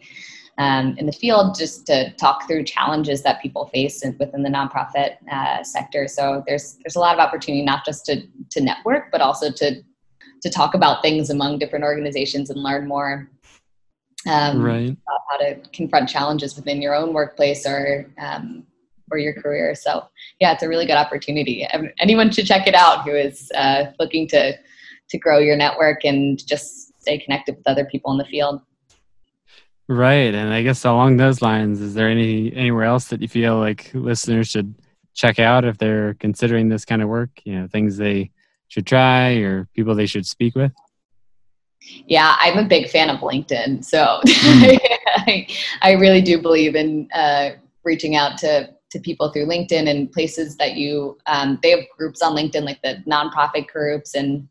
um, 0.59 0.97
in 0.97 1.07
the 1.07 1.13
field 1.13 1.57
just 1.59 1.87
to 1.87 2.13
talk 2.13 2.47
through 2.47 2.65
challenges 2.65 3.23
that 3.23 3.43
people 3.43 3.67
face 3.67 4.03
within 4.19 4.43
the 4.43 4.49
nonprofit 4.49 5.17
uh, 5.31 5.63
sector. 5.63 6.09
So 6.09 6.43
there's 6.47 6.79
there's 6.85 6.97
a 6.97 7.01
lot 7.01 7.15
of 7.15 7.21
opportunity 7.21 7.65
not 7.65 7.85
just 7.85 8.07
to 8.07 8.23
to 8.51 8.61
network, 8.61 9.11
but 9.11 9.21
also 9.21 9.51
to 9.51 9.83
to 10.43 10.51
talk 10.51 10.75
about 10.75 11.03
things 11.03 11.31
among 11.31 11.59
different 11.59 11.85
organizations 11.85 12.51
and 12.51 12.63
learn 12.63 12.87
more 12.87 13.29
um, 14.29 14.63
right. 14.63 14.91
about 14.91 15.21
how 15.31 15.37
to 15.39 15.57
confront 15.73 16.09
challenges 16.09 16.57
within 16.57 16.81
your 16.83 16.95
own 16.95 17.13
workplace 17.13 17.67
or 17.67 18.11
um, 18.19 18.65
or 19.11 19.19
your 19.19 19.35
career. 19.35 19.75
So 19.75 20.09
yeah, 20.41 20.53
it's 20.53 20.63
a 20.63 20.69
really 20.69 20.87
good 20.87 20.97
opportunity. 20.97 21.67
Anyone 21.99 22.31
should 22.31 22.47
check 22.47 22.67
it 22.67 22.75
out 22.75 23.05
who 23.05 23.15
is 23.15 23.51
uh, 23.55 23.87
looking 23.99 24.29
to 24.29 24.55
to 25.09 25.19
grow 25.19 25.39
your 25.39 25.57
network 25.57 26.05
and 26.05 26.45
just 26.45 27.01
stay 27.01 27.19
connected 27.19 27.57
with 27.57 27.67
other 27.69 27.85
people 27.85 28.11
in 28.13 28.19
the 28.19 28.25
field. 28.25 28.61
Right. 29.89 30.35
And 30.35 30.53
I 30.53 30.63
guess 30.63 30.85
along 30.85 31.17
those 31.17 31.43
lines, 31.43 31.81
is 31.81 31.95
there 31.95 32.09
any 32.09 32.53
anywhere 32.53 32.85
else 32.85 33.09
that 33.09 33.23
you 33.23 33.29
feel 33.29 33.59
like 33.59 33.91
listeners 33.95 34.49
should 34.49 34.75
check 35.15 35.39
out 35.39 35.65
if 35.65 35.79
they're 35.79 36.15
considering 36.15 36.69
this 36.69 36.85
kind 36.85 37.03
of 37.03 37.09
work? 37.09 37.31
You 37.45 37.61
know, 37.61 37.69
things 37.69 37.97
they 37.97 38.33
should 38.69 38.87
try 38.87 39.35
or 39.35 39.69
people 39.75 39.95
they 39.95 40.07
should 40.07 40.27
speak 40.27 40.57
with? 40.57 40.73
Yeah, 42.07 42.37
I'm 42.41 42.59
a 42.59 42.65
big 42.65 42.89
fan 42.89 43.11
of 43.11 43.21
LinkedIn. 43.21 43.85
So 43.85 44.21
mm. 44.27 44.79
I, 45.07 45.47
I 45.83 45.93
really 45.93 46.21
do 46.21 46.41
believe 46.41 46.75
in 46.75 47.09
uh, 47.15 47.51
reaching 47.85 48.17
out 48.17 48.39
to, 48.39 48.75
to 48.91 49.01
people 49.01 49.31
through 49.31 49.47
LinkedIn 49.47 49.89
and 49.89 50.11
places 50.13 50.57
that 50.57 50.77
you, 50.77 51.19
um, 51.27 51.59
they 51.63 51.71
have 51.71 51.81
groups 51.97 52.23
on 52.23 52.37
LinkedIn, 52.37 52.63
like 52.63 52.81
the 52.83 53.03
nonprofit 53.07 53.67
groups 53.67 54.15
and 54.15 54.49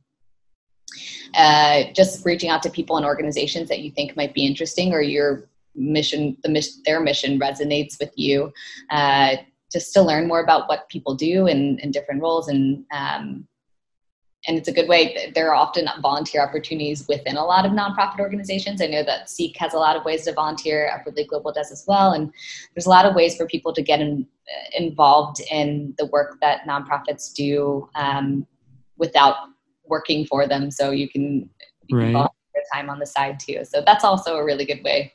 uh, 1.36 1.84
just 1.93 2.26
reaching 2.26 2.50
out 2.50 2.63
to 2.63 2.69
people 2.69 2.98
and 2.98 3.06
organizations 3.06 3.69
that 3.69 3.80
you 3.80 3.91
think 3.91 4.15
might 4.15 4.34
be 4.34 4.45
interesting 4.45 4.93
or 4.93 5.02
your 5.02 5.50
mission, 5.76 6.38
the 6.43 6.69
their 6.86 7.00
mission 7.00 7.39
resonates 7.39 8.00
with 8.00 8.12
you. 8.15 8.52
Uh, 8.89 9.36
just 9.71 9.93
to 9.93 10.02
learn 10.02 10.28
more 10.28 10.41
about 10.41 10.69
what 10.69 10.88
people 10.89 11.15
do 11.15 11.48
in, 11.48 11.80
in 11.80 11.91
different 11.91 12.21
roles 12.21 12.48
and 12.48 12.86
um, 12.93 13.45
and 14.47 14.58
it's 14.58 14.67
a 14.67 14.71
good 14.71 14.88
way. 14.88 15.31
There 15.34 15.49
are 15.49 15.55
often 15.55 15.88
volunteer 16.01 16.41
opportunities 16.41 17.08
within 17.08 17.36
a 17.36 17.43
lot 17.43 17.65
of 17.65 17.71
nonprofit 17.71 18.19
organizations. 18.19 18.81
I 18.81 18.88
know 18.88 19.03
that 19.03 19.27
SEEC 19.27 19.58
has 19.58 19.73
a 19.73 19.77
lot 19.77 19.95
of 19.95 20.05
ways 20.05 20.23
to 20.25 20.34
volunteer. 20.34 20.91
Upwardly 20.93 21.25
Global 21.25 21.51
does 21.51 21.71
as 21.71 21.84
well, 21.88 22.13
and 22.13 22.31
there's 22.73 22.86
a 22.86 22.89
lot 22.89 23.05
of 23.05 23.15
ways 23.15 23.36
for 23.36 23.45
people 23.47 23.73
to 23.73 23.81
get 23.81 24.01
in, 24.01 24.27
involved 24.77 25.41
in 25.51 25.93
the 25.97 26.05
work 26.08 26.38
that 26.41 26.62
nonprofits 26.67 27.34
do 27.34 27.89
um, 27.95 28.45
without 28.97 29.36
working 29.88 30.25
for 30.25 30.47
them 30.47 30.71
so 30.71 30.91
you 30.91 31.08
can, 31.08 31.49
you 31.88 31.97
right. 31.97 32.13
can 32.13 32.27
time 32.73 32.89
on 32.89 32.99
the 32.99 33.05
side 33.05 33.39
too 33.39 33.63
so 33.63 33.81
that's 33.86 34.03
also 34.03 34.38
a 34.38 34.43
really 34.43 34.65
good 34.65 34.84
way 34.84 35.13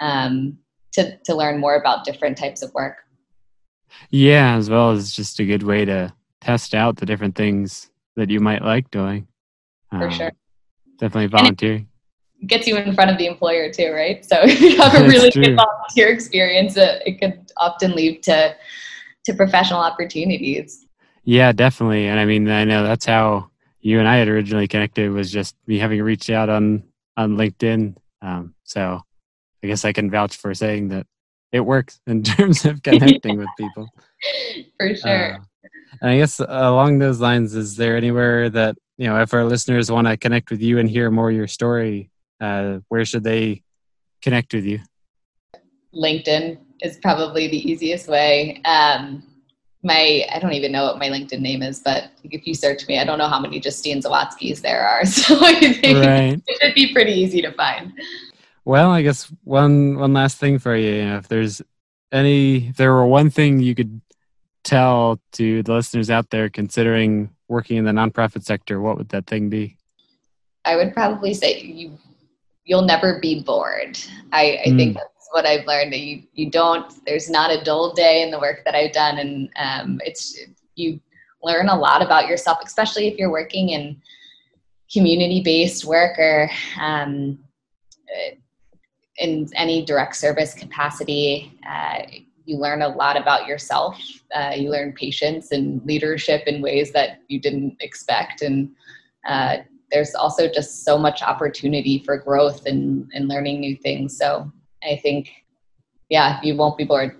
um, 0.00 0.58
to, 0.92 1.16
to 1.24 1.34
learn 1.34 1.58
more 1.58 1.76
about 1.76 2.04
different 2.04 2.36
types 2.36 2.62
of 2.62 2.72
work 2.74 2.98
yeah 4.10 4.54
as 4.54 4.68
well 4.68 4.90
as 4.90 5.12
just 5.12 5.38
a 5.40 5.44
good 5.44 5.62
way 5.62 5.84
to 5.84 6.12
test 6.40 6.74
out 6.74 6.96
the 6.96 7.06
different 7.06 7.34
things 7.34 7.90
that 8.16 8.30
you 8.30 8.40
might 8.40 8.62
like 8.62 8.90
doing. 8.90 9.26
For 9.90 10.04
um, 10.04 10.10
sure. 10.10 10.32
definitely 10.98 11.28
volunteering 11.28 11.88
gets 12.46 12.66
you 12.66 12.76
in 12.76 12.92
front 12.94 13.10
of 13.10 13.16
the 13.16 13.26
employer 13.26 13.72
too 13.72 13.92
right? 13.92 14.24
So 14.24 14.36
if 14.42 14.60
you 14.60 14.76
have 14.76 14.94
a 14.94 15.04
really 15.06 15.30
good 15.30 15.56
volunteer 15.56 16.08
experience 16.08 16.76
it, 16.76 17.02
it 17.06 17.20
could 17.20 17.50
often 17.56 17.92
lead 17.92 18.22
to 18.24 18.54
to 19.24 19.34
professional 19.34 19.80
opportunities. 19.80 20.86
Yeah 21.24 21.52
definitely. 21.52 22.08
And 22.08 22.18
i 22.20 22.24
mean 22.24 22.48
i 22.48 22.64
know 22.64 22.82
that's 22.82 23.06
how 23.06 23.50
you 23.86 24.00
and 24.00 24.08
I 24.08 24.16
had 24.16 24.26
originally 24.26 24.66
connected 24.66 25.12
was 25.12 25.30
just 25.30 25.54
me 25.68 25.78
having 25.78 26.02
reached 26.02 26.28
out 26.28 26.48
on 26.48 26.82
on 27.16 27.36
LinkedIn. 27.36 27.96
Um, 28.20 28.52
so 28.64 29.00
I 29.62 29.66
guess 29.68 29.84
I 29.84 29.92
can 29.92 30.10
vouch 30.10 30.36
for 30.36 30.52
saying 30.54 30.88
that 30.88 31.06
it 31.52 31.60
works 31.60 32.00
in 32.08 32.22
terms 32.24 32.64
of 32.64 32.82
connecting 32.82 33.38
with 33.38 33.48
people. 33.56 33.88
For 34.76 34.96
sure. 34.96 35.34
Uh, 35.34 35.38
and 36.00 36.10
I 36.10 36.18
guess 36.18 36.40
along 36.40 36.98
those 36.98 37.20
lines, 37.20 37.54
is 37.54 37.76
there 37.76 37.96
anywhere 37.96 38.50
that 38.50 38.76
you 38.98 39.06
know 39.06 39.20
if 39.20 39.34
our 39.34 39.44
listeners 39.44 39.90
want 39.90 40.06
to 40.06 40.16
connect 40.16 40.50
with 40.50 40.62
you 40.62 40.78
and 40.78 40.88
hear 40.88 41.10
more 41.10 41.30
of 41.30 41.36
your 41.36 41.46
story, 41.46 42.10
uh, 42.40 42.78
where 42.88 43.04
should 43.04 43.24
they 43.24 43.62
connect 44.22 44.54
with 44.54 44.64
you? 44.64 44.80
LinkedIn 45.94 46.58
is 46.82 46.98
probably 46.98 47.48
the 47.48 47.70
easiest 47.70 48.08
way. 48.08 48.60
Um, 48.64 49.22
my 49.82 50.26
I 50.32 50.38
don't 50.38 50.52
even 50.52 50.72
know 50.72 50.84
what 50.84 50.98
my 50.98 51.08
LinkedIn 51.08 51.40
name 51.40 51.62
is, 51.62 51.80
but 51.80 52.10
if 52.24 52.46
you 52.46 52.54
search 52.54 52.86
me, 52.88 52.98
I 52.98 53.04
don't 53.04 53.18
know 53.18 53.28
how 53.28 53.40
many 53.40 53.60
Justine 53.60 54.02
Zawadzkis 54.02 54.60
there 54.60 54.86
are. 54.86 55.04
So 55.06 55.38
I 55.40 55.54
think 55.60 56.04
right. 56.04 56.42
it 56.46 56.58
should 56.60 56.74
be 56.74 56.92
pretty 56.92 57.12
easy 57.12 57.40
to 57.42 57.52
find. 57.52 57.92
Well, 58.64 58.90
I 58.90 59.02
guess 59.02 59.32
one 59.44 59.96
one 59.98 60.12
last 60.12 60.38
thing 60.38 60.58
for 60.58 60.76
you, 60.76 60.94
you 60.94 61.04
know, 61.04 61.16
if 61.18 61.28
there's 61.28 61.62
any 62.12 62.68
if 62.68 62.76
there 62.76 62.92
were 62.92 63.06
one 63.06 63.30
thing 63.30 63.60
you 63.60 63.74
could 63.74 64.00
tell 64.66 65.20
to 65.32 65.62
the 65.62 65.72
listeners 65.72 66.10
out 66.10 66.28
there 66.30 66.50
considering 66.50 67.30
working 67.48 67.76
in 67.76 67.84
the 67.84 67.92
nonprofit 67.92 68.42
sector, 68.42 68.80
what 68.80 68.98
would 68.98 69.08
that 69.10 69.26
thing 69.26 69.48
be? 69.48 69.76
I 70.64 70.76
would 70.76 70.92
probably 70.92 71.32
say 71.32 71.60
you 71.60 71.96
you'll 72.64 72.82
never 72.82 73.20
be 73.20 73.42
bored. 73.42 73.98
I, 74.32 74.58
I 74.64 74.68
mm. 74.68 74.76
think 74.76 74.94
that's 74.94 75.28
what 75.30 75.46
I've 75.46 75.64
learned. 75.66 75.92
That 75.92 76.00
you 76.00 76.24
you 76.34 76.50
don't. 76.50 76.92
There's 77.06 77.30
not 77.30 77.50
a 77.50 77.62
dull 77.62 77.92
day 77.94 78.22
in 78.22 78.30
the 78.30 78.38
work 78.38 78.62
that 78.64 78.74
I've 78.74 78.92
done, 78.92 79.18
and 79.18 79.48
um, 79.56 80.00
it's 80.04 80.38
you 80.74 81.00
learn 81.42 81.68
a 81.68 81.78
lot 81.78 82.02
about 82.02 82.26
yourself, 82.26 82.58
especially 82.64 83.06
if 83.06 83.16
you're 83.16 83.30
working 83.30 83.70
in 83.70 84.02
community 84.92 85.40
based 85.42 85.84
work 85.84 86.18
or 86.18 86.50
um, 86.80 87.38
in 89.18 89.48
any 89.54 89.84
direct 89.84 90.16
service 90.16 90.52
capacity. 90.52 91.52
Uh, 91.68 92.02
you 92.46 92.56
learn 92.56 92.82
a 92.82 92.88
lot 92.88 93.16
about 93.16 93.46
yourself. 93.46 94.00
Uh, 94.34 94.52
you 94.56 94.70
learn 94.70 94.92
patience 94.92 95.52
and 95.52 95.84
leadership 95.84 96.44
in 96.46 96.62
ways 96.62 96.92
that 96.92 97.20
you 97.28 97.40
didn't 97.40 97.76
expect. 97.80 98.40
And 98.42 98.70
uh, 99.28 99.58
there's 99.90 100.14
also 100.14 100.48
just 100.48 100.84
so 100.84 100.96
much 100.96 101.22
opportunity 101.22 102.02
for 102.04 102.16
growth 102.16 102.64
and, 102.66 103.10
and 103.12 103.28
learning 103.28 103.60
new 103.60 103.76
things. 103.76 104.16
So 104.16 104.50
I 104.82 104.96
think, 105.02 105.30
yeah, 106.08 106.40
you 106.42 106.56
won't 106.56 106.78
be 106.78 106.84
bored. 106.84 107.16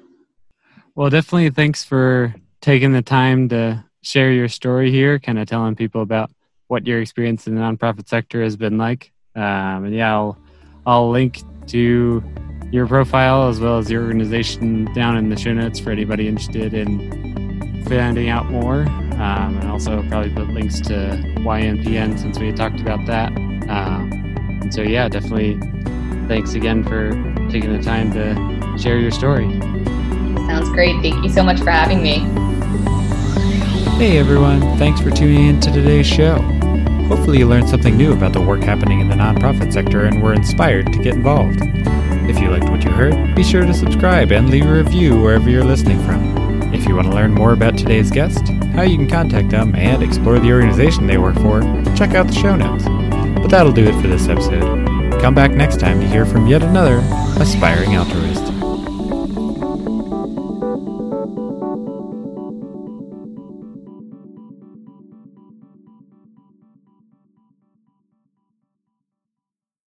Well, 0.94 1.10
definitely 1.10 1.50
thanks 1.50 1.84
for 1.84 2.34
taking 2.60 2.92
the 2.92 3.02
time 3.02 3.48
to 3.50 3.84
share 4.02 4.30
your 4.30 4.48
story 4.48 4.90
here, 4.90 5.18
kind 5.18 5.38
of 5.38 5.48
telling 5.48 5.74
people 5.74 6.02
about 6.02 6.30
what 6.68 6.86
your 6.86 7.00
experience 7.00 7.46
in 7.46 7.54
the 7.54 7.60
nonprofit 7.60 8.08
sector 8.08 8.42
has 8.42 8.56
been 8.56 8.78
like. 8.78 9.12
Um, 9.34 9.84
and 9.84 9.94
yeah, 9.94 10.14
I'll, 10.14 10.38
I'll 10.86 11.10
link 11.10 11.42
to 11.68 12.22
your 12.70 12.87
profile 12.87 13.48
as 13.48 13.61
well 13.61 13.79
as 13.79 13.90
your 13.90 14.05
organization 14.05 14.92
down 14.92 15.16
in 15.16 15.29
the 15.29 15.37
show 15.37 15.52
notes 15.52 15.79
for 15.79 15.90
anybody 15.90 16.29
interested 16.29 16.74
in 16.74 17.85
finding 17.85 18.29
out 18.29 18.50
more. 18.50 18.83
Um, 19.16 19.59
and 19.59 19.70
also 19.70 20.02
probably 20.09 20.31
put 20.31 20.48
links 20.48 20.81
to 20.83 21.22
YNPN 21.38 22.18
since 22.18 22.38
we 22.38 22.52
talked 22.52 22.81
about 22.81 23.07
that. 23.07 23.31
Um, 23.68 24.12
and 24.61 24.74
so, 24.74 24.83
yeah, 24.83 25.09
definitely 25.09 25.59
thanks 26.29 26.55
again 26.55 26.85
for 26.85 27.11
taking 27.50 27.72
the 27.72 27.83
time 27.83 28.12
to 28.12 28.79
share 28.79 28.98
your 28.98 29.11
story. 29.11 29.48
Sounds 30.46 30.68
great. 30.70 31.00
Thank 31.02 31.24
you 31.24 31.31
so 31.31 31.42
much 31.42 31.59
for 31.61 31.70
having 31.70 32.02
me. 32.02 32.18
Hey 33.96 34.18
everyone, 34.18 34.61
thanks 34.76 35.00
for 35.00 35.11
tuning 35.11 35.46
in 35.46 35.61
to 35.61 35.72
today's 35.72 36.07
show. 36.07 36.35
Hopefully, 37.09 37.38
you 37.38 37.46
learned 37.46 37.68
something 37.68 37.96
new 37.96 38.12
about 38.12 38.35
the 38.35 38.40
work 38.40 38.61
happening 38.61 39.00
in 39.00 39.09
the 39.09 39.14
nonprofit 39.14 39.72
sector 39.72 40.05
and 40.05 40.22
were 40.22 40.35
inspired 40.35 40.92
to 40.92 40.98
get 40.98 41.14
involved. 41.14 41.61
If 42.28 42.40
you 42.40 42.50
liked 42.50 42.68
what 42.68 42.84
you 42.84 42.90
heard, 42.90 43.34
be 43.34 43.44
sure 43.44 43.64
to 43.64 43.72
subscribe 43.72 44.32
and 44.32 44.50
leave 44.50 44.66
a 44.66 44.72
review 44.72 45.20
wherever 45.20 45.48
you're 45.48 45.64
listening 45.64 46.04
from. 46.04 46.74
If 46.74 46.86
you 46.86 46.96
want 46.96 47.06
to 47.06 47.14
learn 47.14 47.32
more 47.32 47.52
about 47.52 47.78
today's 47.78 48.10
guest, 48.10 48.48
how 48.74 48.82
you 48.82 48.96
can 48.96 49.08
contact 49.08 49.50
them, 49.50 49.74
and 49.76 50.02
explore 50.02 50.38
the 50.38 50.52
organization 50.52 51.06
they 51.06 51.18
work 51.18 51.36
for, 51.36 51.60
check 51.96 52.14
out 52.14 52.26
the 52.26 52.34
show 52.34 52.56
notes. 52.56 52.84
But 53.40 53.48
that'll 53.48 53.72
do 53.72 53.86
it 53.86 54.00
for 54.00 54.08
this 54.08 54.28
episode. 54.28 55.20
Come 55.20 55.34
back 55.34 55.52
next 55.52 55.78
time 55.78 56.00
to 56.00 56.06
hear 56.08 56.26
from 56.26 56.46
yet 56.46 56.62
another 56.62 56.98
aspiring 57.40 57.94
altruist. 57.94 58.55